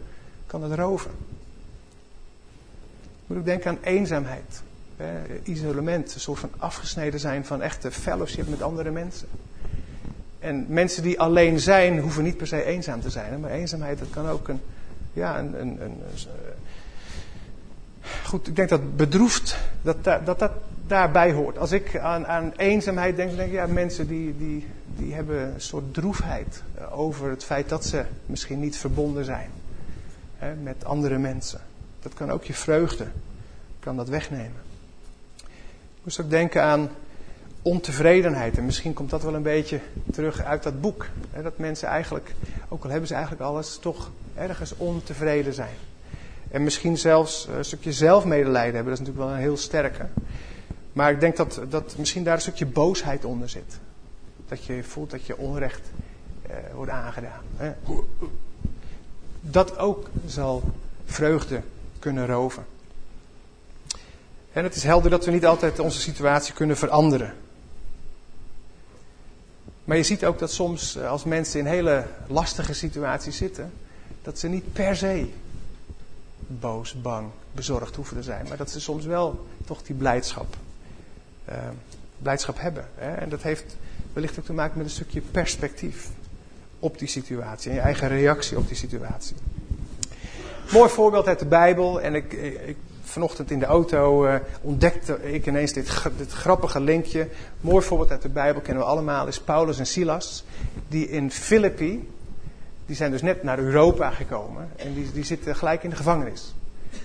kan 0.46 0.64
het 0.64 0.80
roven. 0.80 1.12
Moet 3.28 3.38
ik 3.38 3.46
denken 3.46 3.70
aan 3.70 3.78
eenzaamheid. 3.82 4.62
Hè, 4.98 5.40
isolement, 5.44 6.14
een 6.14 6.20
soort 6.20 6.40
van 6.40 6.50
afgesneden 6.58 7.20
zijn 7.20 7.46
van 7.46 7.62
echte 7.62 7.92
fellowship 7.92 8.50
met 8.50 8.62
andere 8.62 8.92
mensen. 8.92 9.28
En 10.40 10.66
mensen 10.68 11.04
die 11.04 11.20
alleen 11.20 11.60
zijn, 11.60 12.00
hoeven 12.00 12.24
niet 12.24 12.38
per 12.38 12.48
se 12.48 12.64
eenzaam 12.64 13.02
te 13.02 13.10
zijn. 13.10 13.40
Maar 13.40 13.52
eenzaamheid, 13.52 14.00
dat 14.00 14.10
kan 14.10 14.28
ook 14.28 14.48
een, 14.48 14.62
ja, 15.14 15.40
een, 15.40 15.62
een, 15.62 15.82
een, 15.82 16.02
goed, 18.30 18.48
ik 18.48 18.56
denk 18.56 18.70
dat 18.70 18.96
bedroefd, 18.96 19.58
dat 19.82 20.04
dat, 20.04 20.26
dat 20.39 20.52
daarbij 20.88 21.32
hoort. 21.32 21.58
Als 21.58 21.72
ik 21.72 21.98
aan, 21.98 22.28
aan 22.28 22.54
eenzaamheid 22.56 23.15
denk, 23.15 23.30
dan 23.30 23.38
denk 23.38 23.50
ik, 23.50 23.56
ja, 23.56 23.68
mensen 23.68 24.08
die, 24.08 24.38
die, 24.38 24.68
die 24.96 25.13
hebben 25.13 25.54
een 25.54 25.62
soort 25.62 25.94
droefheid 25.94 26.63
over 26.92 27.30
het 27.30 27.44
feit 27.44 27.70
dat 27.70 27.86
ze 27.86 28.06
misschien 28.26 28.60
niet 28.60 28.78
verbonden 28.78 29.26
zijn 29.26 29.50
hè, 30.38 30.56
met 30.56 30.86
andere 30.86 31.18
mensen. 31.18 31.62
Dat 32.02 32.13
kan 32.13 32.32
ook 32.32 32.44
je 32.44 32.54
vreugde, 32.54 33.08
kan 33.80 33.96
dat 33.96 34.10
wegnemen. 34.10 34.62
Ik 35.38 36.04
moest 36.04 36.22
ook 36.22 36.30
denken 36.30 36.63
aan 36.63 36.89
ontevredenheid. 37.62 38.58
En 38.58 38.65
misschien 38.65 38.94
komt 38.94 39.10
dat 39.10 39.24
wel 39.24 39.36
een 39.36 39.42
beetje 39.42 39.80
terug 40.12 40.44
uit 40.44 40.63
dat 40.63 40.82
boek. 40.82 41.06
Hè, 41.32 41.42
dat 41.44 41.58
mensen 41.58 41.88
eigenlijk, 41.88 42.34
ook 42.70 42.84
al 42.84 42.89
hebben 42.89 43.08
ze 43.08 43.13
eigenlijk 43.13 43.44
alles, 43.44 43.78
toch 43.78 44.12
ergens 44.36 44.74
ontevreden 44.78 45.54
zijn. 45.54 45.76
En 46.52 46.64
misschien 46.64 46.98
zelfs 46.98 47.48
een 47.48 47.66
stukje 47.66 47.94
zelfmedelijden 47.94 48.76
hebben, 48.76 48.94
dat 48.94 49.02
is 49.02 49.08
natuurlijk 49.08 49.26
wel 49.26 49.36
een 49.36 49.42
heel 49.42 49.58
sterke. 49.58 50.06
Maar 50.94 51.12
ik 51.12 51.20
denk 51.20 51.38
dat, 51.38 51.62
dat 51.70 51.96
misschien 51.98 52.24
daar 52.24 52.36
een 52.36 52.42
stukje 52.42 52.66
boosheid 52.66 53.26
onder 53.26 53.50
zit. 53.50 53.80
Dat 54.48 54.66
je 54.66 54.84
voelt 54.84 55.12
dat 55.12 55.26
je 55.26 55.38
onrecht 55.38 55.92
eh, 56.42 56.56
wordt 56.74 56.92
aangedaan. 56.92 57.44
Hè. 57.58 57.72
Dat 59.42 59.78
ook 59.78 60.10
zal 60.26 60.64
vreugde 61.06 61.62
kunnen 62.00 62.26
roven. 62.28 62.66
En 64.52 64.64
het 64.64 64.76
is 64.76 64.84
helder 64.84 65.10
dat 65.10 65.26
we 65.26 65.32
niet 65.32 65.46
altijd 65.46 65.80
onze 65.80 66.00
situatie 66.00 66.54
kunnen 66.54 66.78
veranderen. 66.78 67.34
Maar 69.84 69.98
je 69.98 70.04
ziet 70.04 70.26
ook 70.26 70.40
dat 70.40 70.52
soms 70.52 70.96
eh, 70.96 71.10
als 71.10 71.24
mensen 71.24 71.60
in 71.60 71.66
hele 71.66 72.06
lastige 72.28 72.74
situaties 72.74 73.38
zitten, 73.38 73.72
dat 74.22 74.40
ze 74.40 74.48
niet 74.48 74.74
per 74.74 74.96
se 74.96 75.30
boos, 76.50 77.02
bang, 77.02 77.28
bezorgd 77.52 77.96
hoeven 77.96 78.18
te 78.18 78.24
zijn. 78.24 78.46
Maar 78.48 78.58
dat 78.58 78.70
ze 78.70 78.80
soms 78.82 79.06
wel 79.06 79.48
toch 79.66 79.82
die 79.82 79.96
blijdschap, 79.96 80.56
uh, 81.50 81.56
blijdschap 82.18 82.60
hebben. 82.60 82.88
Hè? 82.96 83.14
En 83.14 83.30
dat 83.30 83.42
heeft 83.42 83.78
wellicht 84.14 84.40
ook 84.40 84.46
te 84.46 84.54
maken 84.54 84.78
met 84.78 84.86
een 84.86 84.92
stukje 84.92 85.22
perspectief 85.22 86.10
op 86.80 87.00
die 87.00 87.08
situatie. 87.08 87.70
En 87.70 87.76
je 87.76 87.82
eigen 87.82 88.08
reactie 88.08 88.58
op 88.58 88.68
die 88.68 88.78
situatie. 88.78 89.36
Mooi 90.72 90.90
voorbeeld 90.90 91.28
uit 91.28 91.40
de 91.40 91.46
Bijbel. 91.46 92.02
En 92.02 92.16
ik, 92.16 92.34
ik 92.66 92.78
vanochtend 93.04 93.52
in 93.52 93.60
de 93.60 93.66
auto 93.66 94.26
uh, 94.26 94.36
ontdekte 94.62 95.32
ik 95.34 95.48
ineens 95.48 95.74
dit, 95.74 96.04
dit, 96.18 96.32
grappige 96.32 96.80
linkje. 96.80 97.28
Mooi 97.62 97.86
voorbeeld 97.86 98.12
uit 98.12 98.22
de 98.22 98.30
Bijbel 98.30 98.62
kennen 98.62 98.84
we 98.84 98.90
allemaal. 98.90 99.28
Is 99.28 99.40
Paulus 99.40 99.80
en 99.80 99.88
Silas. 99.88 100.44
Die 100.88 101.10
in 101.10 101.32
Filippi 101.32 102.08
die 102.89 102.97
zijn 102.97 103.12
dus 103.12 103.21
net 103.21 103.43
naar 103.43 103.60
Europa 103.60 104.10
gekomen 104.10 104.69
en 104.75 104.93
die, 104.93 105.12
die 105.12 105.23
zitten 105.23 105.56
gelijk 105.56 105.84
in 105.84 105.89
de 105.89 105.95
gevangenis. 105.95 106.54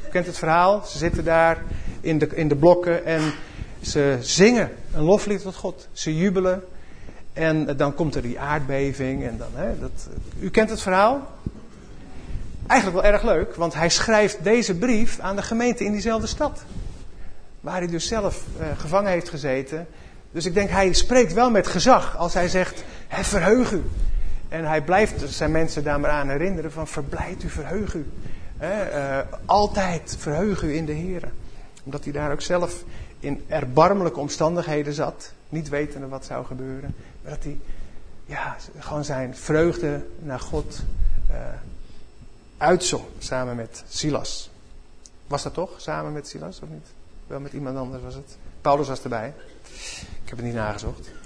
U 0.06 0.10
kent 0.10 0.26
het 0.26 0.38
verhaal, 0.38 0.82
ze 0.86 0.98
zitten 0.98 1.24
daar 1.24 1.62
in 2.00 2.18
de, 2.18 2.28
in 2.34 2.48
de 2.48 2.56
blokken 2.56 3.04
en 3.04 3.32
ze 3.80 4.18
zingen 4.20 4.70
een 4.94 5.02
loflied 5.02 5.42
tot 5.42 5.56
God. 5.56 5.88
Ze 5.92 6.16
jubelen 6.16 6.64
en 7.32 7.76
dan 7.76 7.94
komt 7.94 8.14
er 8.14 8.22
die 8.22 8.40
aardbeving 8.40 9.24
en 9.24 9.38
dan, 9.38 9.48
hè, 9.54 9.78
dat, 9.78 10.08
u 10.40 10.50
kent 10.50 10.70
het 10.70 10.80
verhaal? 10.80 11.30
Eigenlijk 12.66 13.02
wel 13.02 13.12
erg 13.12 13.22
leuk, 13.22 13.54
want 13.54 13.74
hij 13.74 13.88
schrijft 13.88 14.44
deze 14.44 14.74
brief 14.74 15.18
aan 15.18 15.36
de 15.36 15.42
gemeente 15.42 15.84
in 15.84 15.92
diezelfde 15.92 16.26
stad. 16.26 16.62
Waar 17.60 17.78
hij 17.78 17.88
dus 17.88 18.06
zelf 18.06 18.44
uh, 18.60 18.66
gevangen 18.76 19.10
heeft 19.10 19.28
gezeten. 19.28 19.86
Dus 20.32 20.44
ik 20.44 20.54
denk, 20.54 20.70
hij 20.70 20.92
spreekt 20.92 21.32
wel 21.32 21.50
met 21.50 21.66
gezag 21.66 22.16
als 22.16 22.34
hij 22.34 22.48
zegt, 22.48 22.84
verheug 23.08 23.72
u. 23.72 23.82
En 24.54 24.64
hij 24.64 24.82
blijft 24.82 25.30
zijn 25.30 25.50
mensen 25.50 25.84
daar 25.84 26.00
maar 26.00 26.10
aan 26.10 26.28
herinneren 26.28 26.72
van 26.72 26.86
verblijd 26.86 27.42
u, 27.42 27.48
verheug 27.48 27.94
u. 27.94 28.06
Uh, 28.62 29.18
altijd 29.44 30.16
verheug 30.18 30.62
u 30.62 30.74
in 30.74 30.86
de 30.86 30.92
Heer. 30.92 31.32
Omdat 31.84 32.04
hij 32.04 32.12
daar 32.12 32.32
ook 32.32 32.40
zelf 32.40 32.84
in 33.20 33.44
erbarmelijke 33.48 34.20
omstandigheden 34.20 34.92
zat. 34.92 35.32
Niet 35.48 35.68
wetende 35.68 36.08
wat 36.08 36.24
zou 36.24 36.44
gebeuren. 36.46 36.94
Maar 37.22 37.32
dat 37.32 37.42
hij 37.42 37.58
ja, 38.26 38.56
gewoon 38.78 39.04
zijn 39.04 39.36
vreugde 39.36 40.06
naar 40.18 40.40
God 40.40 40.82
uh. 42.60 42.78
Samen 43.18 43.56
met 43.56 43.84
Silas. 43.88 44.50
Was 45.26 45.42
dat 45.42 45.54
toch? 45.54 45.70
Samen 45.76 46.12
met 46.12 46.28
Silas 46.28 46.60
of 46.60 46.68
niet? 46.68 46.86
Wel 47.26 47.40
met 47.40 47.52
iemand 47.52 47.76
anders 47.76 48.02
was 48.02 48.14
het. 48.14 48.36
Paulus 48.60 48.88
was 48.88 49.02
erbij. 49.02 49.34
Ik 50.22 50.28
heb 50.28 50.36
het 50.36 50.46
niet 50.46 50.54
nagezocht. 50.54 51.23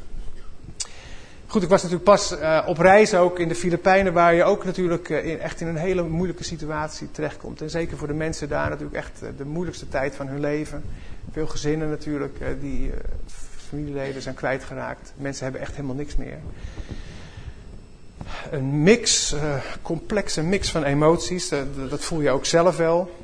Goed, 1.50 1.62
ik 1.62 1.68
was 1.68 1.82
natuurlijk 1.82 2.10
pas 2.10 2.32
uh, 2.32 2.64
op 2.66 2.78
reis 2.78 3.14
ook 3.14 3.38
in 3.38 3.48
de 3.48 3.54
Filipijnen, 3.54 4.12
waar 4.12 4.34
je 4.34 4.44
ook 4.44 4.64
natuurlijk 4.64 5.08
uh, 5.08 5.24
in, 5.24 5.40
echt 5.40 5.60
in 5.60 5.66
een 5.66 5.76
hele 5.76 6.02
moeilijke 6.02 6.44
situatie 6.44 7.10
terechtkomt. 7.10 7.62
En 7.62 7.70
zeker 7.70 7.96
voor 7.96 8.06
de 8.06 8.14
mensen 8.14 8.48
daar 8.48 8.68
natuurlijk 8.68 8.96
echt 8.96 9.22
uh, 9.22 9.28
de 9.36 9.44
moeilijkste 9.44 9.88
tijd 9.88 10.14
van 10.14 10.26
hun 10.26 10.40
leven. 10.40 10.82
Veel 11.32 11.46
gezinnen 11.46 11.88
natuurlijk, 11.88 12.38
die 12.60 12.90
familieleden 13.68 14.22
zijn 14.22 14.34
kwijtgeraakt. 14.34 15.12
Mensen 15.16 15.42
hebben 15.42 15.60
echt 15.60 15.74
helemaal 15.74 15.94
niks 15.94 16.16
meer. 16.16 16.38
Een 18.50 18.82
mix, 18.82 19.34
complexe 19.82 20.42
mix 20.42 20.70
van 20.70 20.84
emoties, 20.84 21.48
dat 21.88 22.04
voel 22.04 22.20
je 22.20 22.30
ook 22.30 22.44
zelf 22.44 22.76
wel. 22.76 23.16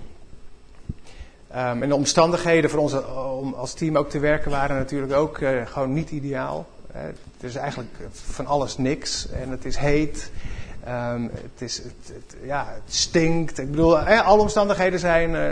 Um, 1.51 1.83
en 1.83 1.89
de 1.89 1.95
omstandigheden 1.95 2.71
voor 2.71 2.81
ons 2.81 2.95
om 3.41 3.55
als 3.55 3.75
team 3.75 3.97
ook 3.97 4.11
te 4.11 4.19
werken 4.19 4.51
waren 4.51 4.77
natuurlijk 4.77 5.13
ook 5.13 5.39
gewoon 5.65 5.93
niet 5.93 6.11
ideaal. 6.11 6.67
Is 7.45 7.57
eigenlijk 7.57 7.91
van 8.13 8.47
alles 8.47 8.77
niks 8.77 9.31
en 9.31 9.51
het 9.51 9.65
is 9.65 9.77
heet. 9.77 10.31
Um, 10.89 11.31
het, 11.33 11.63
is, 11.63 11.83
ja, 12.43 12.67
het 12.69 12.95
stinkt. 12.95 13.59
Ik 13.59 13.71
bedoel, 13.71 13.99
alle 13.99 14.43
omstandigheden 14.43 14.99
zijn, 14.99 15.31
uh, 15.31 15.51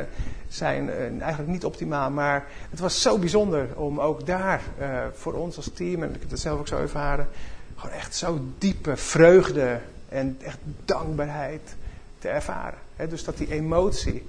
zijn 0.48 0.86
uh, 0.86 1.20
eigenlijk 1.20 1.48
niet 1.48 1.64
optimaal. 1.64 2.10
Maar 2.10 2.46
het 2.70 2.80
was 2.80 3.02
zo 3.02 3.18
bijzonder 3.18 3.68
om 3.76 4.00
ook 4.00 4.26
daar 4.26 4.60
uh, 4.80 5.04
voor 5.14 5.32
ons 5.32 5.56
als 5.56 5.70
team, 5.74 6.02
en 6.02 6.14
ik 6.14 6.20
heb 6.20 6.30
het 6.30 6.40
zelf 6.40 6.58
ook 6.58 6.68
zo 6.68 6.76
ervaren, 6.76 7.28
gewoon 7.76 7.96
echt 7.96 8.14
zo 8.14 8.40
diepe 8.58 8.96
vreugde 8.96 9.80
en 10.08 10.38
echt 10.44 10.58
dankbaarheid 10.84 11.74
te 12.18 12.28
ervaren. 12.28 12.78
Dus 13.08 13.24
dat 13.24 13.36
die 13.36 13.52
emotie, 13.52 14.26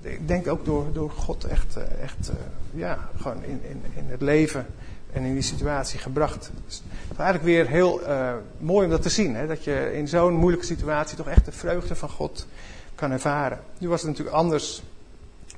ik 0.00 0.28
denk 0.28 0.48
ook 0.48 0.64
door, 0.64 0.92
door 0.92 1.10
God 1.10 1.44
echt, 1.44 1.76
echt 2.00 2.30
ja, 2.70 3.08
gewoon 3.20 3.44
in, 3.44 3.60
in, 3.68 3.82
in 3.94 4.04
het 4.06 4.20
leven 4.20 4.66
en 5.14 5.24
in 5.24 5.32
die 5.32 5.42
situatie 5.42 5.98
gebracht. 5.98 6.50
Dus 6.66 6.82
het 6.84 7.10
is 7.10 7.16
eigenlijk 7.16 7.44
weer 7.44 7.66
heel 7.68 8.00
uh, 8.02 8.32
mooi 8.58 8.84
om 8.84 8.90
dat 8.90 9.02
te 9.02 9.08
zien. 9.08 9.34
Hè? 9.34 9.46
Dat 9.46 9.64
je 9.64 9.90
in 9.94 10.08
zo'n 10.08 10.34
moeilijke 10.34 10.66
situatie 10.66 11.16
toch 11.16 11.28
echt 11.28 11.44
de 11.44 11.52
vreugde 11.52 11.94
van 11.94 12.08
God 12.08 12.46
kan 12.94 13.10
ervaren. 13.10 13.60
Nu 13.78 13.88
was 13.88 14.00
het 14.00 14.10
natuurlijk 14.10 14.36
anders 14.36 14.82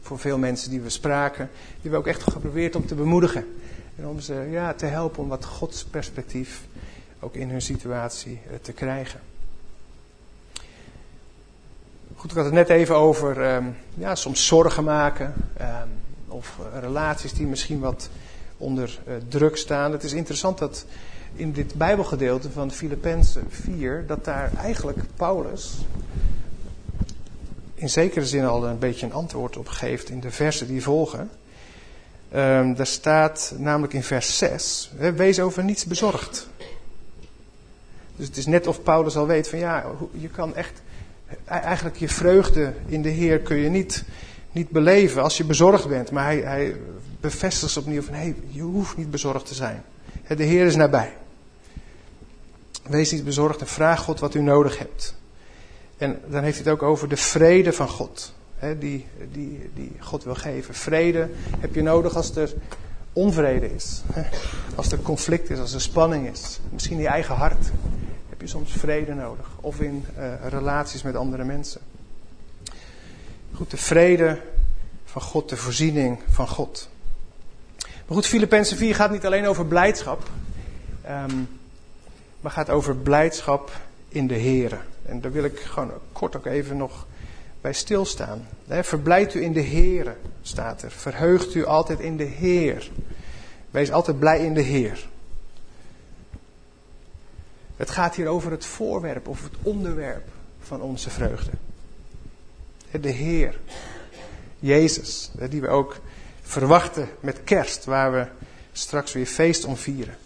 voor 0.00 0.18
veel 0.18 0.38
mensen 0.38 0.70
die 0.70 0.80
we 0.80 0.90
spraken. 0.90 1.50
Die 1.82 1.90
we 1.90 1.96
ook 1.96 2.06
echt 2.06 2.22
geprobeerd 2.22 2.76
om 2.76 2.86
te 2.86 2.94
bemoedigen. 2.94 3.44
En 3.96 4.06
om 4.06 4.20
ze 4.20 4.48
ja, 4.50 4.72
te 4.72 4.86
helpen 4.86 5.22
om 5.22 5.28
wat 5.28 5.44
Gods 5.44 5.84
perspectief 5.84 6.62
ook 7.20 7.34
in 7.34 7.50
hun 7.50 7.62
situatie 7.62 8.40
uh, 8.50 8.56
te 8.62 8.72
krijgen. 8.72 9.20
Goed, 12.16 12.30
ik 12.30 12.36
had 12.36 12.44
het 12.44 12.54
net 12.54 12.68
even 12.68 12.96
over 12.96 13.54
um, 13.54 13.76
ja, 13.94 14.14
soms 14.14 14.46
zorgen 14.46 14.84
maken. 14.84 15.34
Um, 15.60 15.90
of 16.28 16.58
uh, 16.60 16.80
relaties 16.80 17.32
die 17.32 17.46
misschien 17.46 17.80
wat 17.80 18.08
onder 18.56 18.98
uh, 19.08 19.14
druk 19.28 19.56
staan. 19.56 19.92
Het 19.92 20.02
is 20.02 20.12
interessant 20.12 20.58
dat 20.58 20.84
in 21.34 21.52
dit 21.52 21.74
Bijbelgedeelte 21.74 22.50
van 22.50 22.70
Filippenzen 22.70 23.46
4, 23.48 24.04
dat 24.06 24.24
daar 24.24 24.50
eigenlijk 24.56 24.98
Paulus 25.16 25.78
in 27.74 27.90
zekere 27.90 28.26
zin 28.26 28.44
al 28.44 28.66
een 28.66 28.78
beetje 28.78 29.06
een 29.06 29.12
antwoord 29.12 29.56
op 29.56 29.68
geeft 29.68 30.08
in 30.08 30.20
de 30.20 30.30
versen 30.30 30.66
die 30.66 30.82
volgen. 30.82 31.30
Um, 32.34 32.74
daar 32.74 32.86
staat 32.86 33.54
namelijk 33.58 33.92
in 33.92 34.02
vers 34.02 34.38
6, 34.38 34.90
wees 35.16 35.40
over 35.40 35.64
niets 35.64 35.84
bezorgd. 35.84 36.48
Dus 38.16 38.26
het 38.26 38.36
is 38.36 38.46
net 38.46 38.66
of 38.66 38.82
Paulus 38.82 39.16
al 39.16 39.26
weet 39.26 39.48
van 39.48 39.58
ja, 39.58 39.84
je 40.12 40.28
kan 40.28 40.54
echt, 40.54 40.82
e-, 41.28 41.34
eigenlijk 41.44 41.96
je 41.96 42.08
vreugde 42.08 42.72
in 42.86 43.02
de 43.02 43.08
Heer 43.08 43.38
kun 43.38 43.56
je 43.56 43.68
niet, 43.68 44.04
niet 44.56 44.70
beleven 44.70 45.22
als 45.22 45.36
je 45.36 45.44
bezorgd 45.44 45.88
bent. 45.88 46.10
Maar 46.10 46.24
hij, 46.24 46.38
hij 46.38 46.76
bevestigt 47.20 47.72
ze 47.72 47.78
opnieuw 47.78 48.02
van 48.02 48.14
hé, 48.14 48.20
hey, 48.20 48.34
je 48.48 48.62
hoeft 48.62 48.96
niet 48.96 49.10
bezorgd 49.10 49.46
te 49.46 49.54
zijn. 49.54 49.82
De 50.36 50.42
Heer 50.42 50.66
is 50.66 50.76
nabij. 50.76 51.16
Wees 52.82 53.12
niet 53.12 53.24
bezorgd 53.24 53.60
en 53.60 53.66
vraag 53.66 54.00
God 54.00 54.20
wat 54.20 54.34
u 54.34 54.40
nodig 54.40 54.78
hebt. 54.78 55.14
En 55.96 56.20
dan 56.26 56.42
heeft 56.42 56.56
hij 56.56 56.64
het 56.64 56.82
ook 56.82 56.88
over 56.88 57.08
de 57.08 57.16
vrede 57.16 57.72
van 57.72 57.88
God. 57.88 58.34
Hè, 58.56 58.78
die, 58.78 59.06
die, 59.32 59.70
die 59.74 59.92
God 60.00 60.24
wil 60.24 60.34
geven. 60.34 60.74
Vrede 60.74 61.30
heb 61.58 61.74
je 61.74 61.82
nodig 61.82 62.16
als 62.16 62.36
er 62.36 62.54
onvrede 63.12 63.74
is. 63.74 64.02
Als 64.74 64.92
er 64.92 64.98
conflict 64.98 65.50
is, 65.50 65.58
als 65.58 65.74
er 65.74 65.80
spanning 65.80 66.28
is. 66.28 66.60
Misschien 66.72 66.96
in 66.96 67.02
je 67.02 67.08
eigen 67.08 67.34
hart 67.34 67.70
heb 68.28 68.40
je 68.40 68.46
soms 68.46 68.72
vrede 68.72 69.14
nodig. 69.14 69.46
Of 69.60 69.80
in 69.80 70.04
uh, 70.18 70.32
relaties 70.48 71.02
met 71.02 71.16
andere 71.16 71.44
mensen. 71.44 71.80
Goed, 73.56 73.70
de 73.70 73.76
vrede 73.76 74.38
van 75.04 75.22
God, 75.22 75.48
de 75.48 75.56
voorziening 75.56 76.18
van 76.28 76.48
God. 76.48 76.88
Maar 77.78 78.16
goed, 78.16 78.26
Filippenzen 78.26 78.76
4 78.76 78.94
gaat 78.94 79.10
niet 79.10 79.26
alleen 79.26 79.46
over 79.46 79.66
blijdschap, 79.66 80.30
um, 81.08 81.48
maar 82.40 82.52
gaat 82.52 82.70
over 82.70 82.96
blijdschap 82.96 83.72
in 84.08 84.26
de 84.26 84.38
Here. 84.38 84.78
En 85.02 85.20
daar 85.20 85.32
wil 85.32 85.44
ik 85.44 85.58
gewoon 85.58 85.92
kort 86.12 86.36
ook 86.36 86.46
even 86.46 86.76
nog 86.76 87.06
bij 87.60 87.72
stilstaan. 87.72 88.46
Verblijft 88.68 89.34
u 89.34 89.42
in 89.42 89.52
de 89.52 89.60
Heer, 89.60 90.16
staat 90.42 90.82
er. 90.82 90.90
Verheugt 90.90 91.54
u 91.54 91.64
altijd 91.64 92.00
in 92.00 92.16
de 92.16 92.24
Heer. 92.24 92.90
Wees 93.70 93.92
altijd 93.92 94.18
blij 94.18 94.44
in 94.44 94.54
de 94.54 94.60
Heer. 94.60 95.08
Het 97.76 97.90
gaat 97.90 98.14
hier 98.14 98.28
over 98.28 98.50
het 98.50 98.64
voorwerp 98.64 99.28
of 99.28 99.42
het 99.42 99.54
onderwerp 99.62 100.28
van 100.60 100.80
onze 100.80 101.10
vreugde. 101.10 101.50
De 102.90 103.09
Heer, 103.09 103.59
Jezus, 104.59 105.31
die 105.49 105.61
we 105.61 105.68
ook 105.68 106.01
verwachten 106.42 107.09
met 107.20 107.44
kerst, 107.44 107.85
waar 107.85 108.12
we 108.12 108.27
straks 108.72 109.12
weer 109.12 109.27
feest 109.27 109.64
om 109.64 109.77
vieren. 109.77 110.16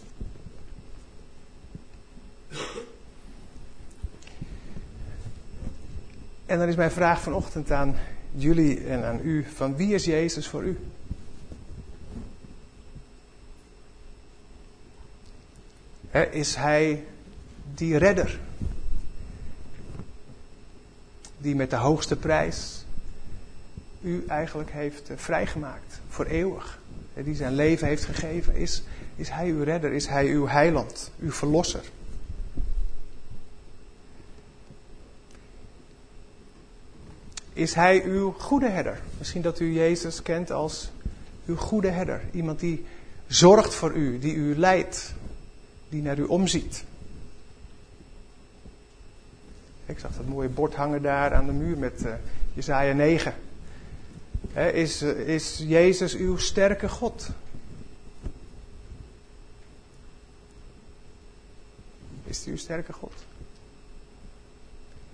En 6.45 6.59
dan 6.59 6.67
is 6.67 6.75
mijn 6.75 6.91
vraag 6.91 7.21
vanochtend 7.21 7.71
aan 7.71 7.95
jullie 8.31 8.85
en 8.85 9.03
aan 9.03 9.19
u: 9.23 9.45
van 9.55 9.75
wie 9.75 9.93
is 9.93 10.05
Jezus 10.05 10.47
voor 10.47 10.63
u? 10.63 10.77
is 16.31 16.55
hij 16.55 17.03
die 17.73 17.97
redder? 17.97 18.39
Die 21.41 21.55
met 21.55 21.69
de 21.69 21.75
hoogste 21.75 22.15
prijs 22.15 22.85
u 24.01 24.23
eigenlijk 24.27 24.71
heeft 24.71 25.09
eh, 25.09 25.17
vrijgemaakt 25.17 25.99
voor 26.09 26.25
eeuwig. 26.25 26.79
Die 27.13 27.35
zijn 27.35 27.55
leven 27.55 27.87
heeft 27.87 28.05
gegeven. 28.05 28.55
Is, 28.55 28.83
is 29.15 29.29
hij 29.29 29.49
uw 29.49 29.63
redder? 29.63 29.93
Is 29.93 30.07
hij 30.07 30.27
uw 30.27 30.47
heiland? 30.47 31.11
Uw 31.19 31.31
verlosser? 31.31 31.83
Is 37.53 37.73
hij 37.73 38.03
uw 38.03 38.31
goede 38.31 38.69
herder? 38.69 39.01
Misschien 39.17 39.41
dat 39.41 39.59
u 39.59 39.73
Jezus 39.73 40.21
kent 40.21 40.51
als 40.51 40.91
uw 41.45 41.55
goede 41.55 41.89
herder. 41.89 42.21
Iemand 42.31 42.59
die 42.59 42.85
zorgt 43.27 43.73
voor 43.73 43.93
u, 43.93 44.19
die 44.19 44.33
u 44.33 44.57
leidt, 44.57 45.13
die 45.89 46.01
naar 46.01 46.17
u 46.17 46.23
omziet. 46.23 46.83
Ik 49.91 49.99
zag 49.99 50.15
dat 50.15 50.27
mooie 50.27 50.49
bord 50.49 50.75
hangen 50.75 51.01
daar 51.01 51.33
aan 51.33 51.45
de 51.45 51.51
muur 51.51 51.77
met 51.77 52.05
uh, 52.05 52.13
Jezaja 52.53 52.93
9. 52.93 53.33
is, 54.73 55.03
uh, 55.03 55.09
is 55.09 55.57
Jezus 55.67 56.15
uw 56.15 56.37
sterke 56.37 56.89
God? 56.89 57.29
Is 62.23 62.43
hij 62.43 62.53
uw 62.53 62.57
sterke 62.57 62.93
God? 62.93 63.13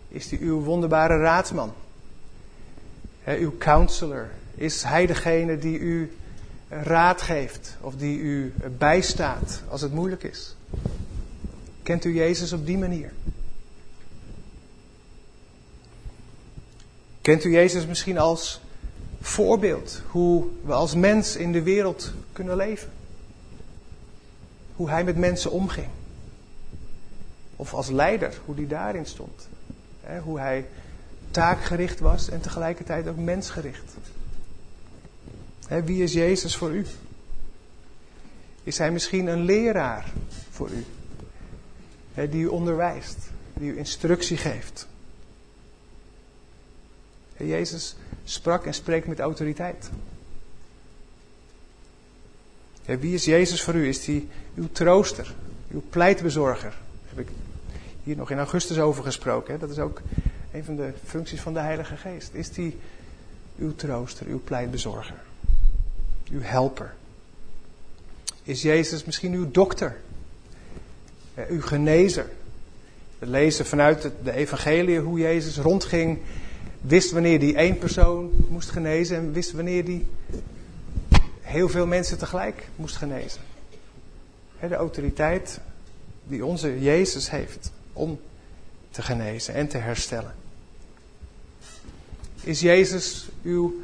Is 0.07 0.29
hij 0.29 0.39
uw 0.39 0.61
wonderbare 0.61 1.17
raadsman? 1.17 1.73
uw 3.25 3.57
counselor. 3.57 4.29
Is 4.55 4.83
hij 4.83 5.05
degene 5.05 5.57
die 5.57 5.79
u 5.79 6.17
raad 6.69 7.21
geeft 7.21 7.77
of 7.81 7.95
die 7.95 8.19
u 8.19 8.53
bijstaat 8.77 9.61
als 9.69 9.81
het 9.81 9.93
moeilijk 9.93 10.23
is? 10.23 10.55
Kent 11.83 12.05
u 12.05 12.13
Jezus 12.13 12.53
op 12.53 12.65
die 12.65 12.77
manier? 12.77 13.11
Kent 17.27 17.43
u 17.43 17.51
Jezus 17.51 17.85
misschien 17.85 18.17
als 18.17 18.61
voorbeeld 19.21 20.01
hoe 20.07 20.45
we 20.63 20.73
als 20.73 20.95
mens 20.95 21.35
in 21.35 21.51
de 21.51 21.61
wereld 21.61 22.11
kunnen 22.33 22.55
leven? 22.55 22.91
Hoe 24.75 24.89
hij 24.89 25.03
met 25.03 25.17
mensen 25.17 25.51
omging. 25.51 25.87
Of 27.55 27.73
als 27.73 27.89
leider, 27.89 28.39
hoe 28.45 28.55
hij 28.55 28.67
daarin 28.67 29.05
stond. 29.05 29.47
Hoe 30.23 30.39
hij 30.39 30.65
taakgericht 31.31 31.99
was 31.99 32.29
en 32.29 32.41
tegelijkertijd 32.41 33.07
ook 33.07 33.17
mensgericht. 33.17 33.93
wie 35.85 36.03
is 36.03 36.13
Jezus 36.13 36.55
voor 36.55 36.71
u? 36.71 36.85
Is 38.63 38.77
hij 38.77 38.91
misschien 38.91 39.27
een 39.27 39.41
leraar 39.41 40.11
voor 40.49 40.69
u? 40.69 40.85
die 42.29 42.41
u 42.41 42.47
onderwijst, 42.47 43.17
die 43.53 43.71
u 43.71 43.77
instructie 43.77 44.37
geeft. 44.37 44.87
Jezus 47.37 47.95
sprak 48.23 48.65
en 48.65 48.73
spreekt 48.73 49.07
met 49.07 49.19
autoriteit. 49.19 49.89
wie 52.85 53.13
is 53.13 53.25
Jezus 53.25 53.63
voor 53.63 53.75
u? 53.75 53.87
Is 53.87 54.05
hij 54.05 54.27
uw 54.55 54.67
trooster, 54.71 55.33
uw 55.71 55.83
pleitbezorger? 55.89 56.69
Daar 56.69 57.15
heb 57.15 57.19
ik 57.19 57.27
hier 58.03 58.15
nog 58.15 58.31
in 58.31 58.37
augustus 58.37 58.79
over 58.79 59.03
gesproken. 59.03 59.59
Dat 59.59 59.69
is 59.69 59.79
ook 59.79 60.01
een 60.51 60.63
van 60.63 60.75
de 60.75 60.93
functies 61.05 61.41
van 61.41 61.53
de 61.53 61.59
Heilige 61.59 61.95
Geest. 61.95 62.33
Is 62.33 62.51
die 62.51 62.77
uw 63.57 63.75
trooster, 63.75 64.27
uw 64.27 64.41
pleitbezorger, 64.43 65.21
uw 66.31 66.41
helper? 66.41 66.93
Is 68.43 68.61
Jezus 68.61 69.03
misschien 69.03 69.33
uw 69.33 69.51
dokter, 69.51 69.97
uw 71.49 71.61
genezer? 71.61 72.29
We 73.19 73.27
lezen 73.27 73.65
vanuit 73.65 74.11
de 74.23 74.31
evangelie 74.31 74.99
hoe 74.99 75.19
Jezus 75.19 75.57
rondging, 75.57 76.19
wist 76.87 77.11
wanneer 77.11 77.39
hij 77.39 77.55
één 77.55 77.77
persoon 77.77 78.31
moest 78.49 78.69
genezen 78.69 79.17
en 79.17 79.31
wist 79.31 79.51
wanneer 79.51 79.83
hij 79.83 80.05
heel 81.41 81.69
veel 81.69 81.85
mensen 81.85 82.17
tegelijk 82.17 82.67
moest 82.75 82.95
genezen. 82.95 83.41
De 84.59 84.75
autoriteit 84.75 85.59
die 86.23 86.45
onze 86.45 86.81
Jezus 86.81 87.29
heeft 87.29 87.71
om 87.93 88.19
te 88.89 89.01
genezen 89.01 89.53
en 89.53 89.67
te 89.67 89.77
herstellen. 89.77 90.35
Is 92.41 92.59
Jezus 92.59 93.27
uw 93.43 93.81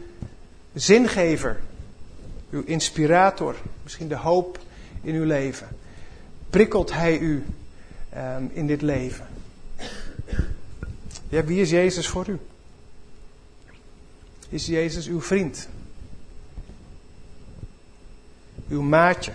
zingever, 0.73 1.59
uw 2.49 2.63
inspirator, 2.65 3.55
misschien 3.83 4.07
de 4.07 4.17
hoop 4.17 4.59
in 5.01 5.15
uw 5.15 5.25
leven? 5.25 5.67
Prikkelt 6.49 6.93
Hij 6.93 7.17
u 7.17 7.45
um, 8.15 8.49
in 8.53 8.67
dit 8.67 8.81
leven? 8.81 9.27
Wie 11.29 11.61
is 11.61 11.69
Jezus 11.69 12.07
voor 12.07 12.27
u? 12.27 12.39
Is 14.53 14.65
Jezus 14.65 15.07
uw 15.07 15.21
vriend? 15.21 15.67
Uw 18.69 18.81
maatje? 18.81 19.31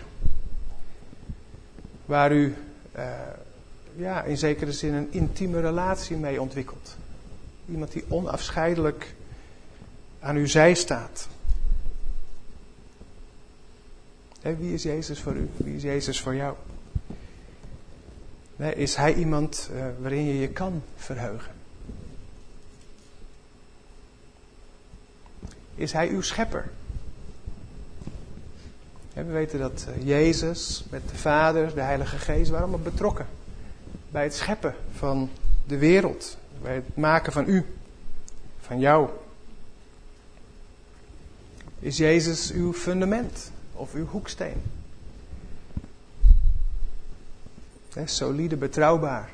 Waar 2.04 2.33
u 2.33 2.57
uh, 2.96 3.11
ja, 3.96 4.22
in 4.22 4.38
zekere 4.38 4.72
zin 4.72 4.94
een 4.94 5.12
intieme 5.12 5.61
relatie 5.61 6.16
mee 6.16 6.40
ontwikkelt. 6.40 6.96
Iemand 7.70 7.92
die 7.92 8.04
onafscheidelijk 8.09 9.14
aan 10.20 10.37
uw 10.37 10.46
zij 10.46 10.74
staat. 10.74 11.28
wie 14.40 14.72
is 14.72 14.83
Jezus 14.83 15.20
voor 15.20 15.35
u? 15.35 15.48
Wie 15.57 15.76
is 15.76 15.83
Jezus 15.83 16.20
voor 16.20 16.35
jou? 16.35 16.57
is 18.57 18.96
Hij 18.96 19.14
iemand 19.14 19.70
uh, 19.72 19.87
waarin 20.00 20.24
je 20.24 20.38
je 20.38 20.48
kan 20.48 20.83
verheugen? 20.96 21.58
Is 25.79 25.93
Hij 25.93 26.09
uw 26.09 26.21
schepper? 26.21 26.71
we 29.12 29.25
weten 29.25 29.59
dat 29.59 29.87
uh, 29.88 30.07
Jezus 30.07 30.85
met 30.91 31.09
de 31.09 31.17
Vader, 31.17 31.75
de 31.75 31.81
Heilige 31.81 32.17
Geest, 32.17 32.51
waren 32.51 32.67
allemaal 32.69 32.91
betrokken 32.93 33.27
bij 34.11 34.23
het 34.23 34.35
scheppen 34.35 34.75
van 34.93 35.31
de 35.67 35.79
wereld, 35.79 36.38
bij 36.62 36.75
het 36.75 36.97
maken 36.97 37.33
van 37.33 37.49
u, 37.49 37.64
van 38.61 38.79
jou. 38.79 39.09
Is 41.79 41.97
Jezus 41.97 42.53
uw 42.53 42.73
fundament 42.73 43.51
of 43.73 43.95
uw 43.95 44.07
hoeksteen? 44.07 44.62
Solide, 48.05 48.57
betrouwbaar, 48.57 49.31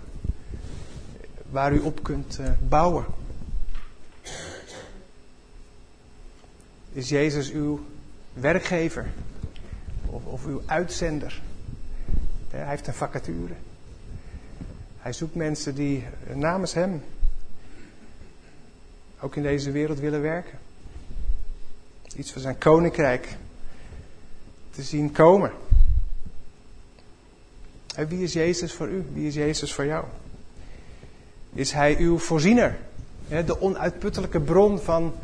waar 1.50 1.72
u 1.72 1.78
op 1.78 2.02
kunt 2.02 2.38
uh, 2.40 2.46
bouwen. 2.68 3.04
Is 6.94 7.08
Jezus 7.08 7.50
uw 7.52 7.86
werkgever 8.32 9.06
of, 10.06 10.24
of 10.24 10.46
uw 10.46 10.62
uitzender? 10.66 11.42
Hij 12.50 12.68
heeft 12.68 12.86
een 12.86 12.94
vacature. 12.94 13.54
Hij 14.98 15.12
zoekt 15.12 15.34
mensen 15.34 15.74
die 15.74 16.04
namens 16.34 16.74
Hem 16.74 17.02
ook 19.20 19.36
in 19.36 19.42
deze 19.42 19.70
wereld 19.70 19.98
willen 19.98 20.20
werken. 20.20 20.58
Iets 22.16 22.32
van 22.32 22.40
zijn 22.40 22.58
koninkrijk 22.58 23.36
te 24.70 24.82
zien 24.82 25.12
komen. 25.12 25.52
En 27.94 28.08
wie 28.08 28.22
is 28.22 28.32
Jezus 28.32 28.72
voor 28.72 28.88
u? 28.88 29.04
Wie 29.12 29.26
is 29.26 29.34
Jezus 29.34 29.72
voor 29.72 29.86
jou? 29.86 30.04
Is 31.52 31.72
Hij 31.72 31.96
uw 31.96 32.18
voorziener? 32.18 32.78
De 33.28 33.60
onuitputtelijke 33.60 34.40
bron 34.40 34.78
van 34.78 35.14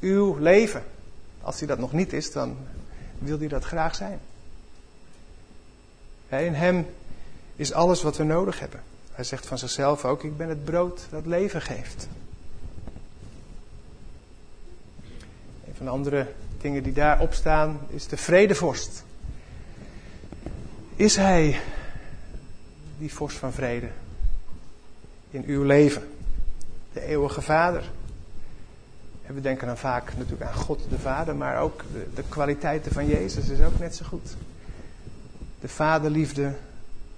uw 0.00 0.36
leven. 0.36 0.82
Als 1.40 1.58
hij 1.58 1.68
dat 1.68 1.78
nog 1.78 1.92
niet 1.92 2.12
is, 2.12 2.32
dan 2.32 2.56
wil 3.18 3.38
hij 3.38 3.48
dat 3.48 3.64
graag 3.64 3.94
zijn. 3.94 4.20
In 6.28 6.54
Hem 6.54 6.86
is 7.56 7.72
alles 7.72 8.02
wat 8.02 8.16
we 8.16 8.24
nodig 8.24 8.60
hebben. 8.60 8.80
Hij 9.12 9.24
zegt 9.24 9.46
van 9.46 9.58
zichzelf 9.58 10.04
ook: 10.04 10.24
Ik 10.24 10.36
ben 10.36 10.48
het 10.48 10.64
brood 10.64 11.06
dat 11.10 11.26
leven 11.26 11.62
geeft. 11.62 12.08
van 15.78 15.86
de 15.86 15.92
andere 15.92 16.26
dingen 16.60 16.82
die 16.82 16.92
daarop 16.92 17.32
staan, 17.32 17.80
is 17.88 18.06
de 18.06 18.16
vredevorst. 18.16 19.04
Is 20.96 21.16
hij 21.16 21.60
die 22.98 23.14
vorst 23.14 23.36
van 23.36 23.52
vrede 23.52 23.88
in 25.30 25.44
uw 25.46 25.62
leven? 25.62 26.08
De 26.92 27.00
eeuwige 27.00 27.42
Vader. 27.42 27.90
We 29.34 29.40
denken 29.40 29.66
dan 29.66 29.78
vaak 29.78 30.16
natuurlijk 30.16 30.50
aan 30.50 30.56
God 30.56 30.82
de 30.90 30.98
Vader, 30.98 31.36
maar 31.36 31.60
ook 31.60 31.84
de, 32.14 32.22
kwaliteiten 32.28 32.92
van 32.92 33.06
Jezus 33.06 33.48
is 33.48 33.60
ook 33.60 33.78
net 33.78 33.94
zo 33.94 34.04
goed. 34.04 34.36
De 35.60 35.68
vaderliefde 35.68 36.52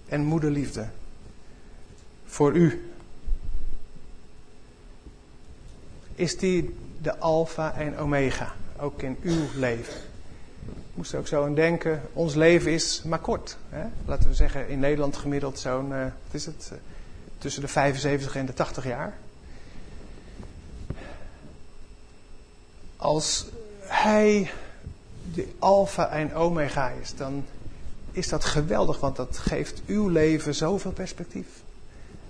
en 0.08 0.20
moederliefde 0.20 0.86
voor 2.24 2.52
u. 2.54 2.92
Is 6.14 6.38
die 6.38 6.76
de 7.02 7.18
alfa 7.18 7.74
en 7.74 7.98
omega, 7.98 8.52
ook 8.78 9.02
in 9.02 9.16
uw 9.22 9.44
leven? 9.54 9.94
Ik 10.66 10.94
moest 10.94 11.14
ook 11.14 11.26
zo 11.26 11.44
aan 11.44 11.54
denken, 11.54 12.02
ons 12.12 12.34
leven 12.34 12.72
is 12.72 13.02
maar 13.02 13.18
kort. 13.18 13.56
Hè? 13.68 13.86
Laten 14.04 14.28
we 14.28 14.34
zeggen 14.34 14.68
in 14.68 14.78
Nederland 14.78 15.16
gemiddeld 15.16 15.58
zo'n, 15.58 15.90
uh, 15.90 16.02
wat 16.02 16.12
is 16.30 16.46
het, 16.46 16.70
uh, 16.72 16.78
tussen 17.38 17.62
de 17.62 17.68
75 17.68 18.36
en 18.36 18.46
de 18.46 18.54
80 18.54 18.84
jaar. 18.84 19.14
Als 23.00 23.46
hij 23.80 24.50
de 25.34 25.48
alfa 25.58 26.08
en 26.08 26.34
omega 26.34 26.88
is, 26.88 27.14
dan 27.14 27.44
is 28.12 28.28
dat 28.28 28.44
geweldig, 28.44 29.00
want 29.00 29.16
dat 29.16 29.38
geeft 29.38 29.82
uw 29.86 30.08
leven 30.08 30.54
zoveel 30.54 30.92
perspectief. 30.92 31.46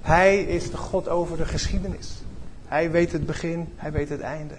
Hij 0.01 0.43
is 0.43 0.71
de 0.71 0.77
God 0.77 1.09
over 1.09 1.37
de 1.37 1.45
geschiedenis. 1.45 2.09
Hij 2.67 2.91
weet 2.91 3.13
het 3.13 3.27
begin, 3.27 3.69
hij 3.77 3.93
weet 3.93 4.09
het 4.09 4.21
einde. 4.21 4.55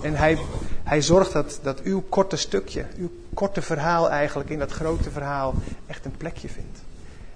En 0.00 0.14
hij, 0.14 0.38
hij 0.82 1.02
zorgt 1.02 1.32
dat, 1.32 1.60
dat 1.62 1.82
uw 1.82 2.00
korte 2.08 2.36
stukje, 2.36 2.86
uw 2.96 3.10
korte 3.34 3.62
verhaal 3.62 4.10
eigenlijk 4.10 4.50
in 4.50 4.58
dat 4.58 4.72
grote 4.72 5.10
verhaal 5.10 5.54
echt 5.86 6.04
een 6.04 6.16
plekje 6.16 6.48
vindt. 6.48 6.78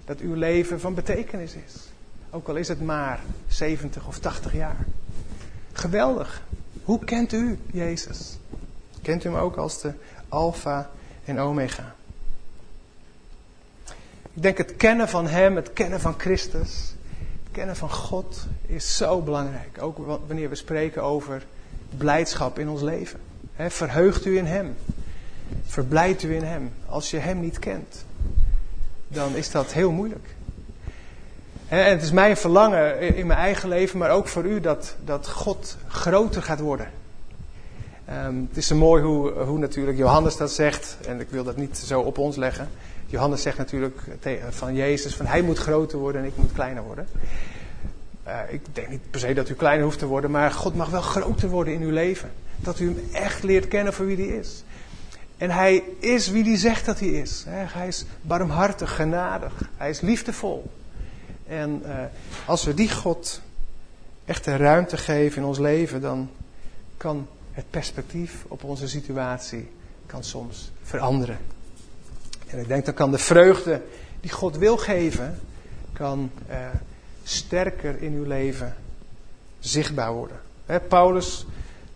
Dat 0.04 0.18
uw 0.18 0.34
leven 0.34 0.80
van 0.80 0.94
betekenis 0.94 1.54
is. 1.66 1.74
Ook 2.30 2.48
al 2.48 2.56
is 2.56 2.68
het 2.68 2.82
maar 2.82 3.20
70 3.46 4.06
of 4.06 4.18
80 4.18 4.52
jaar. 4.52 4.84
Geweldig. 5.72 6.42
Hoe 6.86 7.04
kent 7.04 7.32
u 7.32 7.58
Jezus? 7.72 8.38
Kent 9.02 9.24
u 9.24 9.28
hem 9.28 9.38
ook 9.38 9.56
als 9.56 9.80
de 9.80 9.92
Alpha 10.28 10.90
en 11.24 11.38
Omega? 11.38 11.94
Ik 14.32 14.42
denk 14.42 14.58
het 14.58 14.76
kennen 14.76 15.08
van 15.08 15.26
Hem, 15.26 15.56
het 15.56 15.72
kennen 15.72 16.00
van 16.00 16.14
Christus, 16.18 16.94
het 17.42 17.52
kennen 17.52 17.76
van 17.76 17.90
God 17.90 18.46
is 18.66 18.96
zo 18.96 19.20
belangrijk. 19.22 19.82
Ook 19.82 19.96
wanneer 20.26 20.48
we 20.48 20.54
spreken 20.54 21.02
over 21.02 21.46
blijdschap 21.96 22.58
in 22.58 22.68
ons 22.68 22.82
leven. 22.82 23.20
verheugt 23.56 24.24
u 24.24 24.36
in 24.36 24.46
Hem. 24.46 24.76
Verblijdt 25.64 26.22
u 26.22 26.34
in 26.34 26.44
Hem. 26.44 26.72
Als 26.86 27.10
je 27.10 27.18
Hem 27.18 27.40
niet 27.40 27.58
kent, 27.58 28.04
dan 29.08 29.34
is 29.34 29.50
dat 29.50 29.72
heel 29.72 29.90
moeilijk. 29.90 30.35
En 31.68 31.90
het 31.90 32.02
is 32.02 32.10
mijn 32.10 32.36
verlangen 32.36 33.00
in 33.16 33.26
mijn 33.26 33.38
eigen 33.38 33.68
leven, 33.68 33.98
maar 33.98 34.10
ook 34.10 34.28
voor 34.28 34.44
u, 34.44 34.60
dat, 34.60 34.96
dat 35.04 35.28
God 35.28 35.76
groter 35.88 36.42
gaat 36.42 36.60
worden. 36.60 36.90
Um, 38.26 38.46
het 38.48 38.56
is 38.56 38.66
zo 38.66 38.76
mooi 38.76 39.02
hoe, 39.02 39.30
hoe 39.30 39.58
natuurlijk 39.58 39.98
Johannes 39.98 40.36
dat 40.36 40.52
zegt, 40.52 40.96
en 41.06 41.20
ik 41.20 41.30
wil 41.30 41.44
dat 41.44 41.56
niet 41.56 41.76
zo 41.78 42.00
op 42.00 42.18
ons 42.18 42.36
leggen. 42.36 42.68
Johannes 43.06 43.42
zegt 43.42 43.58
natuurlijk 43.58 44.00
van 44.50 44.74
Jezus, 44.74 45.14
van 45.14 45.26
hij 45.26 45.42
moet 45.42 45.58
groter 45.58 45.98
worden 45.98 46.20
en 46.20 46.26
ik 46.26 46.36
moet 46.36 46.52
kleiner 46.52 46.82
worden. 46.82 47.06
Uh, 48.26 48.38
ik 48.48 48.60
denk 48.72 48.88
niet 48.88 49.10
per 49.10 49.20
se 49.20 49.34
dat 49.34 49.48
u 49.48 49.54
kleiner 49.54 49.84
hoeft 49.84 49.98
te 49.98 50.06
worden, 50.06 50.30
maar 50.30 50.50
God 50.50 50.74
mag 50.74 50.90
wel 50.90 51.00
groter 51.00 51.48
worden 51.48 51.74
in 51.74 51.82
uw 51.82 51.90
leven. 51.90 52.30
Dat 52.56 52.78
u 52.78 52.86
hem 52.86 53.08
echt 53.12 53.42
leert 53.42 53.68
kennen 53.68 53.92
voor 53.92 54.06
wie 54.06 54.16
hij 54.16 54.36
is. 54.36 54.64
En 55.36 55.50
hij 55.50 55.82
is 55.98 56.30
wie 56.30 56.44
hij 56.44 56.56
zegt 56.56 56.86
dat 56.86 57.00
hij 57.00 57.08
is. 57.08 57.44
Hij 57.48 57.86
is 57.86 58.04
barmhartig, 58.20 58.96
genadig. 58.96 59.52
Hij 59.76 59.90
is 59.90 60.00
liefdevol. 60.00 60.70
En 61.48 61.82
uh, 61.86 61.94
als 62.46 62.64
we 62.64 62.74
die 62.74 62.90
God 62.90 63.40
echt 64.24 64.44
de 64.44 64.56
ruimte 64.56 64.96
geven 64.96 65.42
in 65.42 65.48
ons 65.48 65.58
leven, 65.58 66.00
dan 66.00 66.30
kan 66.96 67.28
het 67.52 67.70
perspectief 67.70 68.44
op 68.48 68.64
onze 68.64 68.88
situatie 68.88 69.68
kan 70.06 70.24
soms 70.24 70.70
veranderen. 70.82 71.38
En 72.46 72.58
ik 72.58 72.68
denk 72.68 72.84
dan 72.84 72.94
kan 72.94 73.10
de 73.10 73.18
vreugde 73.18 73.82
die 74.20 74.30
God 74.30 74.56
wil 74.56 74.76
geven, 74.76 75.38
kan 75.92 76.30
uh, 76.50 76.56
sterker 77.22 78.02
in 78.02 78.12
uw 78.12 78.24
leven 78.24 78.74
zichtbaar 79.58 80.12
worden. 80.12 80.40
Paulus 80.88 81.46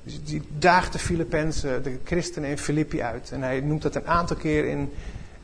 die 0.02 0.42
daagt 0.58 0.92
de 0.92 0.98
Filippenzen, 0.98 1.82
de 1.82 1.98
christenen 2.04 2.50
in 2.50 2.58
Filippi 2.58 3.02
uit. 3.02 3.30
En 3.30 3.42
hij 3.42 3.60
noemt 3.60 3.82
dat 3.82 3.94
een 3.94 4.06
aantal 4.06 4.36
keer 4.36 4.64
in, 4.64 4.92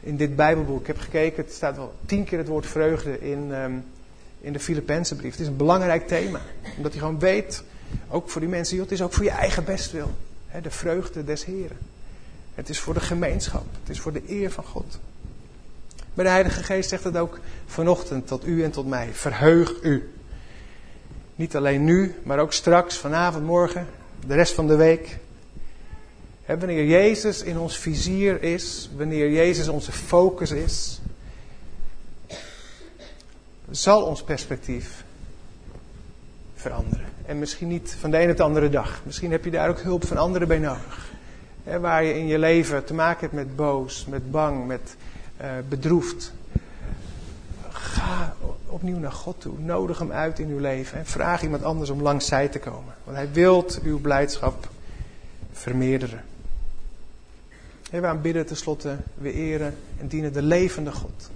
in 0.00 0.16
dit 0.16 0.36
Bijbelboek. 0.36 0.80
Ik 0.80 0.86
heb 0.86 0.98
gekeken, 0.98 1.44
het 1.44 1.52
staat 1.52 1.76
wel 1.76 1.94
tien 2.06 2.24
keer 2.24 2.38
het 2.38 2.48
woord 2.48 2.66
vreugde 2.66 3.20
in, 3.20 3.50
um, 3.50 3.84
in 4.46 4.52
de 4.52 4.60
Filippenzenbrief. 4.60 5.30
Het 5.30 5.40
is 5.40 5.46
een 5.46 5.56
belangrijk 5.56 6.06
thema. 6.06 6.40
Omdat 6.76 6.92
hij 6.92 7.00
gewoon 7.00 7.18
weet, 7.18 7.62
ook 8.08 8.30
voor 8.30 8.40
die 8.40 8.50
mensen, 8.50 8.78
het 8.78 8.92
is 8.92 9.02
ook 9.02 9.12
voor 9.12 9.24
je 9.24 9.30
eigen 9.30 9.64
bestwil. 9.64 10.14
De 10.62 10.70
vreugde 10.70 11.24
des 11.24 11.44
Heren. 11.44 11.78
Het 12.54 12.68
is 12.68 12.80
voor 12.80 12.94
de 12.94 13.00
gemeenschap. 13.00 13.64
Het 13.80 13.90
is 13.90 14.00
voor 14.00 14.12
de 14.12 14.22
eer 14.26 14.50
van 14.50 14.64
God. 14.64 14.98
Maar 16.14 16.24
de 16.24 16.30
Heilige 16.30 16.62
Geest 16.62 16.88
zegt 16.88 17.04
het 17.04 17.16
ook 17.16 17.38
vanochtend 17.66 18.26
tot 18.26 18.46
u 18.46 18.64
en 18.64 18.70
tot 18.70 18.86
mij. 18.86 19.08
Verheug 19.12 19.82
u. 19.82 20.10
Niet 21.34 21.56
alleen 21.56 21.84
nu, 21.84 22.14
maar 22.22 22.38
ook 22.38 22.52
straks, 22.52 22.96
vanavond, 22.96 23.44
morgen, 23.44 23.86
de 24.26 24.34
rest 24.34 24.54
van 24.54 24.66
de 24.66 24.76
week. 24.76 25.18
wanneer 26.46 26.84
Jezus 26.84 27.42
in 27.42 27.58
ons 27.58 27.78
vizier 27.78 28.42
is, 28.42 28.90
wanneer 28.96 29.30
Jezus 29.30 29.68
onze 29.68 29.92
focus 29.92 30.50
is, 30.50 31.00
zal 33.70 34.02
ons 34.02 34.22
perspectief 34.22 35.04
veranderen. 36.54 37.06
En 37.26 37.38
misschien 37.38 37.68
niet 37.68 37.96
van 38.00 38.10
de 38.10 38.16
ene 38.16 38.30
op 38.30 38.36
de 38.36 38.42
andere 38.42 38.68
dag. 38.68 39.00
Misschien 39.04 39.30
heb 39.30 39.44
je 39.44 39.50
daar 39.50 39.68
ook 39.68 39.80
hulp 39.80 40.06
van 40.06 40.16
anderen 40.16 40.48
bij 40.48 40.58
nodig. 40.58 41.10
waar 41.80 42.04
je 42.04 42.14
in 42.14 42.26
je 42.26 42.38
leven 42.38 42.84
te 42.84 42.94
maken 42.94 43.20
hebt 43.20 43.32
met 43.32 43.56
boos, 43.56 44.06
met 44.06 44.30
bang, 44.30 44.66
met 44.66 44.96
uh, 45.40 45.46
bedroefd. 45.68 46.32
Ga 47.68 48.34
opnieuw 48.66 48.98
naar 48.98 49.12
God 49.12 49.40
toe. 49.40 49.58
Nodig 49.58 49.98
hem 49.98 50.12
uit 50.12 50.38
in 50.38 50.48
uw 50.48 50.58
leven. 50.58 50.98
En 50.98 51.06
vraag 51.06 51.42
iemand 51.42 51.62
anders 51.62 51.90
om 51.90 52.02
langs 52.02 52.26
zij 52.26 52.48
te 52.48 52.58
komen. 52.58 52.94
Want 53.04 53.16
hij 53.16 53.28
wilt 53.32 53.80
uw 53.82 54.00
blijdschap 54.00 54.68
vermeerderen. 55.52 56.24
En 57.90 58.00
we 58.00 58.06
aanbidden 58.06 58.46
tenslotte, 58.46 58.96
we 59.14 59.32
eren 59.32 59.74
en 60.00 60.08
dienen 60.08 60.32
de 60.32 60.42
levende 60.42 60.92
God. 60.92 61.30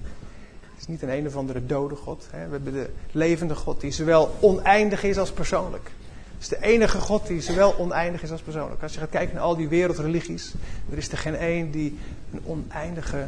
Het 0.80 0.88
is 0.88 0.94
niet 0.94 1.10
een 1.10 1.16
een 1.16 1.26
of 1.26 1.36
andere 1.36 1.66
dode 1.66 1.94
God. 1.94 2.26
Hè. 2.30 2.44
We 2.46 2.50
hebben 2.52 2.72
de 2.72 2.90
levende 3.12 3.54
God 3.54 3.80
die 3.80 3.90
zowel 3.90 4.34
oneindig 4.40 5.02
is 5.02 5.18
als 5.18 5.30
persoonlijk. 5.30 5.90
Het 6.32 6.40
is 6.40 6.48
de 6.48 6.62
enige 6.62 6.98
God 6.98 7.26
die 7.26 7.40
zowel 7.40 7.78
oneindig 7.78 8.22
is 8.22 8.30
als 8.30 8.40
persoonlijk. 8.40 8.82
Als 8.82 8.92
je 8.92 8.98
gaat 8.98 9.10
kijken 9.10 9.34
naar 9.34 9.44
al 9.44 9.56
die 9.56 9.68
wereldreligies, 9.68 10.54
er 10.90 10.98
is 10.98 11.08
er 11.08 11.18
geen 11.18 11.36
één 11.36 11.70
die 11.70 11.98
een 12.32 12.40
oneindige 12.44 13.26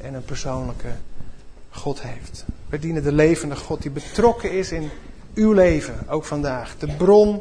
en 0.00 0.14
een 0.14 0.24
persoonlijke 0.24 0.88
God 1.70 2.02
heeft. 2.02 2.44
We 2.68 2.78
dienen 2.78 3.02
de 3.02 3.12
levende 3.12 3.56
God 3.56 3.82
die 3.82 3.90
betrokken 3.90 4.52
is 4.52 4.72
in 4.72 4.90
uw 5.34 5.52
leven, 5.52 6.08
ook 6.08 6.24
vandaag. 6.24 6.78
De 6.78 6.96
bron 6.96 7.40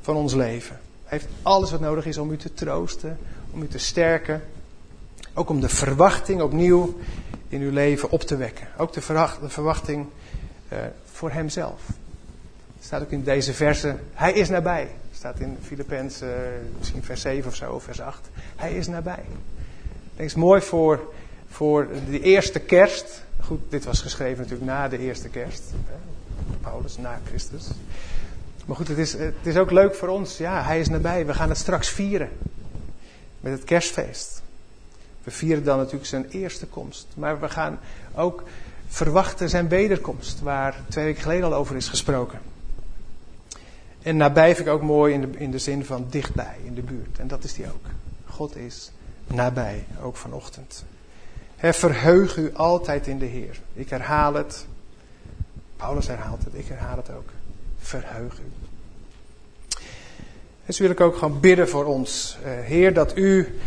van 0.00 0.16
ons 0.16 0.34
leven. 0.34 0.80
Hij 1.04 1.18
heeft 1.18 1.30
alles 1.42 1.70
wat 1.70 1.80
nodig 1.80 2.06
is 2.06 2.18
om 2.18 2.30
u 2.30 2.36
te 2.36 2.54
troosten, 2.54 3.18
om 3.50 3.62
u 3.62 3.68
te 3.68 3.78
sterken. 3.78 4.42
Ook 5.34 5.48
om 5.48 5.60
de 5.60 5.68
verwachting 5.68 6.42
opnieuw 6.42 6.98
in 7.50 7.60
uw 7.60 7.70
leven 7.70 8.10
op 8.10 8.22
te 8.22 8.36
wekken. 8.36 8.68
Ook 8.76 8.92
de, 8.92 9.00
verwachting 9.46 10.06
uh, 10.72 10.78
voor 11.12 11.30
hemzelf. 11.30 11.80
Het 12.76 12.84
staat 12.84 13.02
ook 13.02 13.10
in 13.10 13.24
deze 13.24 13.54
verse. 13.54 13.96
Hij 14.12 14.32
is 14.32 14.48
nabij. 14.48 14.80
Het 14.80 15.18
staat 15.18 15.40
in 15.40 15.58
Filippenzen, 15.62 16.28
uh, 16.28 16.34
misschien 16.78 17.02
vers 17.02 17.20
7 17.20 17.50
of 17.50 17.56
zo, 17.56 17.78
vers 17.78 18.00
8. 18.00 18.28
Hij 18.56 18.72
is 18.72 18.86
nabij. 18.86 19.24
Het 20.16 20.26
is 20.26 20.34
mooi 20.34 20.60
voor, 20.60 21.12
voor 21.48 21.88
de 22.10 22.20
eerste 22.20 22.58
kerst. 22.58 23.24
Goed, 23.40 23.60
dit 23.68 23.84
was 23.84 24.00
geschreven 24.00 24.38
natuurlijk 24.38 24.70
na 24.70 24.88
de 24.88 24.98
eerste 24.98 25.28
kerst. 25.28 25.62
Paulus 26.60 26.96
na 26.96 27.20
Christus. 27.26 27.68
Maar 28.66 28.76
goed, 28.76 28.88
het 28.88 28.98
is, 28.98 29.12
het 29.12 29.34
is 29.42 29.56
ook 29.56 29.70
leuk 29.70 29.94
voor 29.94 30.08
ons. 30.08 30.36
Ja, 30.36 30.62
hij 30.62 30.80
is 30.80 30.88
nabij. 30.88 31.26
We 31.26 31.34
gaan 31.34 31.48
het 31.48 31.58
straks 31.58 31.88
vieren. 31.88 32.28
Met 33.40 33.52
het 33.52 33.64
kerstfeest. 33.64 34.42
We 35.24 35.30
vieren 35.30 35.64
dan 35.64 35.76
natuurlijk 35.76 36.06
zijn 36.06 36.28
eerste 36.28 36.66
komst. 36.66 37.06
Maar 37.14 37.40
we 37.40 37.48
gaan 37.48 37.78
ook 38.14 38.42
verwachten 38.88 39.48
zijn 39.48 39.68
wederkomst. 39.68 40.40
Waar 40.40 40.76
twee 40.88 41.04
weken 41.04 41.22
geleden 41.22 41.44
al 41.44 41.54
over 41.54 41.76
is 41.76 41.88
gesproken. 41.88 42.38
En 44.02 44.16
nabij 44.16 44.54
vind 44.54 44.66
ik 44.66 44.72
ook 44.72 44.82
mooi 44.82 45.14
in 45.14 45.20
de, 45.20 45.38
in 45.38 45.50
de 45.50 45.58
zin 45.58 45.84
van 45.84 46.06
dichtbij, 46.10 46.56
in 46.64 46.74
de 46.74 46.82
buurt. 46.82 47.18
En 47.18 47.28
dat 47.28 47.44
is 47.44 47.54
die 47.54 47.66
ook. 47.66 47.86
God 48.26 48.56
is 48.56 48.90
nabij, 49.26 49.84
ook 50.02 50.16
vanochtend. 50.16 50.84
He, 51.56 51.72
verheug 51.72 52.36
u 52.36 52.54
altijd 52.54 53.06
in 53.06 53.18
de 53.18 53.26
Heer. 53.26 53.60
Ik 53.72 53.90
herhaal 53.90 54.34
het. 54.34 54.66
Paulus 55.76 56.06
herhaalt 56.06 56.44
het, 56.44 56.54
ik 56.54 56.66
herhaal 56.66 56.96
het 56.96 57.10
ook. 57.10 57.28
Verheug 57.78 58.38
u. 58.38 58.52
En 60.66 60.74
zo 60.74 60.82
wil 60.82 60.92
ik 60.92 61.00
ook 61.00 61.16
gewoon 61.16 61.40
bidden 61.40 61.68
voor 61.68 61.84
ons. 61.84 62.38
Uh, 62.44 62.50
Heer, 62.50 62.94
dat 62.94 63.16
u, 63.16 63.58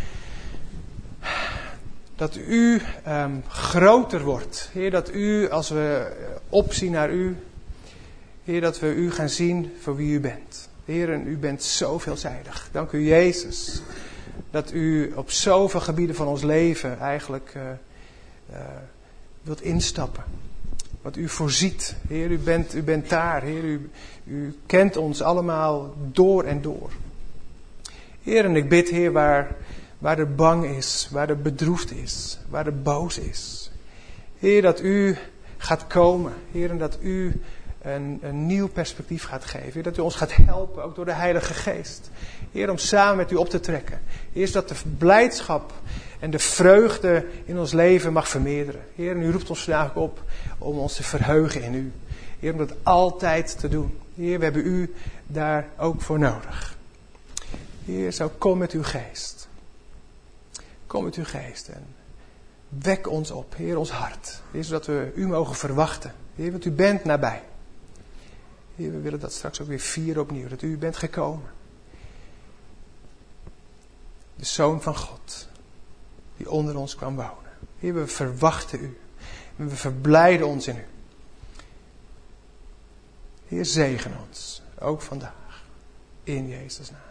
dat 2.16 2.36
u 2.36 2.80
um, 3.08 3.42
groter 3.48 4.22
wordt. 4.22 4.70
Heer, 4.72 4.90
dat 4.90 5.14
u, 5.14 5.50
als 5.50 5.68
we 5.68 6.12
opzien 6.48 6.92
naar 6.92 7.12
u, 7.12 7.36
Heer, 8.44 8.60
dat 8.60 8.80
we 8.80 8.94
u 8.94 9.10
gaan 9.10 9.28
zien 9.28 9.72
voor 9.80 9.96
wie 9.96 10.14
u 10.14 10.20
bent. 10.20 10.68
Heer, 10.84 11.12
en 11.12 11.26
u 11.26 11.36
bent 11.36 11.62
zo 11.62 11.98
veelzijdig. 11.98 12.68
Dank 12.72 12.92
u, 12.92 13.08
Jezus, 13.08 13.82
dat 14.50 14.72
u 14.72 15.12
op 15.14 15.30
zoveel 15.30 15.80
gebieden 15.80 16.16
van 16.16 16.26
ons 16.26 16.42
leven 16.42 16.98
eigenlijk 16.98 17.52
uh, 17.56 17.62
uh, 18.50 18.56
wilt 19.42 19.62
instappen. 19.62 20.24
Wat 21.02 21.16
u 21.16 21.28
voorziet. 21.28 21.96
Heer, 22.08 22.30
u 22.30 22.38
bent, 22.38 22.74
u 22.74 22.82
bent 22.82 23.08
daar. 23.08 23.42
Heer, 23.42 23.64
u, 23.64 23.90
u 24.24 24.58
kent 24.66 24.96
ons 24.96 25.22
allemaal 25.22 25.94
door 26.12 26.44
en 26.44 26.62
door. 26.62 26.90
Heer, 28.22 28.44
en 28.44 28.56
ik 28.56 28.68
bid, 28.68 28.88
Heer, 28.88 29.12
waar, 29.12 29.56
waar 29.98 30.18
er 30.18 30.34
bang 30.34 30.64
is, 30.64 31.08
waar 31.10 31.28
er 31.28 31.40
bedroefd 31.40 31.92
is, 31.92 32.38
waar 32.48 32.66
er 32.66 32.82
boos 32.82 33.18
is. 33.18 33.70
Heer, 34.38 34.62
dat 34.62 34.80
u 34.80 35.16
gaat 35.56 35.86
komen. 35.86 36.32
Heer, 36.52 36.70
en 36.70 36.78
dat 36.78 36.98
u 37.00 37.40
een, 37.82 38.46
nieuw 38.46 38.68
perspectief 38.68 39.24
gaat 39.24 39.44
geven. 39.44 39.72
Heer, 39.72 39.82
dat 39.82 39.96
u 39.96 40.00
ons 40.00 40.14
gaat 40.14 40.34
helpen, 40.36 40.84
ook 40.84 40.94
door 40.94 41.04
de 41.04 41.12
Heilige 41.12 41.54
Geest. 41.54 42.10
Heer, 42.52 42.70
om 42.70 42.78
samen 42.78 43.16
met 43.16 43.30
u 43.30 43.34
op 43.34 43.48
te 43.48 43.60
trekken. 43.60 44.00
Eerst 44.32 44.52
dat 44.52 44.68
de 44.68 44.74
blijdschap 44.98 45.72
en 46.20 46.30
de 46.30 46.38
vreugde 46.38 47.26
in 47.44 47.58
ons 47.58 47.72
leven 47.72 48.12
mag 48.12 48.28
vermeerderen. 48.28 48.80
Heer, 48.94 49.10
en 49.10 49.22
u 49.22 49.30
roept 49.30 49.50
ons 49.50 49.64
vandaag 49.64 49.94
op 49.94 50.22
om 50.58 50.78
ons 50.78 50.94
te 50.94 51.02
verheugen 51.02 51.62
in 51.62 51.74
u. 51.74 51.92
Heer, 52.40 52.52
om 52.52 52.58
dat 52.58 52.74
altijd 52.82 53.58
te 53.58 53.68
doen. 53.68 53.98
Heer, 54.16 54.38
we 54.38 54.44
hebben 54.44 54.66
u 54.66 54.94
daar 55.26 55.68
ook 55.78 56.00
voor 56.00 56.18
nodig. 56.18 56.76
Heer, 57.84 58.12
zo 58.12 58.30
kom 58.38 58.58
met 58.58 58.72
uw 58.72 58.82
geest. 58.82 59.43
Kom 60.94 61.04
met 61.04 61.14
uw 61.14 61.24
geest 61.24 61.68
en 61.68 61.86
wek 62.68 63.08
ons 63.08 63.30
op, 63.30 63.54
Heer, 63.56 63.78
ons 63.78 63.90
hart. 63.90 64.42
Heer, 64.50 64.64
zodat 64.64 64.86
we 64.86 65.12
u 65.14 65.26
mogen 65.26 65.54
verwachten. 65.54 66.14
Heer, 66.34 66.50
want 66.50 66.64
u 66.64 66.70
bent 66.70 67.04
nabij. 67.04 67.42
Heer, 68.76 68.92
we 68.92 69.00
willen 69.00 69.20
dat 69.20 69.32
straks 69.32 69.60
ook 69.60 69.66
weer 69.68 69.80
vieren 69.80 70.22
opnieuw, 70.22 70.48
dat 70.48 70.62
u 70.62 70.78
bent 70.78 70.96
gekomen. 70.96 71.50
De 74.36 74.44
Zoon 74.44 74.82
van 74.82 74.96
God, 74.96 75.48
die 76.36 76.50
onder 76.50 76.76
ons 76.76 76.94
kwam 76.94 77.16
wonen. 77.16 77.52
Heer, 77.78 77.94
we 77.94 78.06
verwachten 78.06 78.80
u. 78.80 78.98
En 79.56 79.68
we 79.68 79.76
verblijden 79.76 80.46
ons 80.46 80.66
in 80.66 80.76
u. 80.76 80.84
Heer, 83.46 83.64
zegen 83.64 84.12
ons, 84.28 84.62
ook 84.78 85.02
vandaag. 85.02 85.64
In 86.24 86.48
Jezus' 86.48 86.90
naam. 86.90 87.03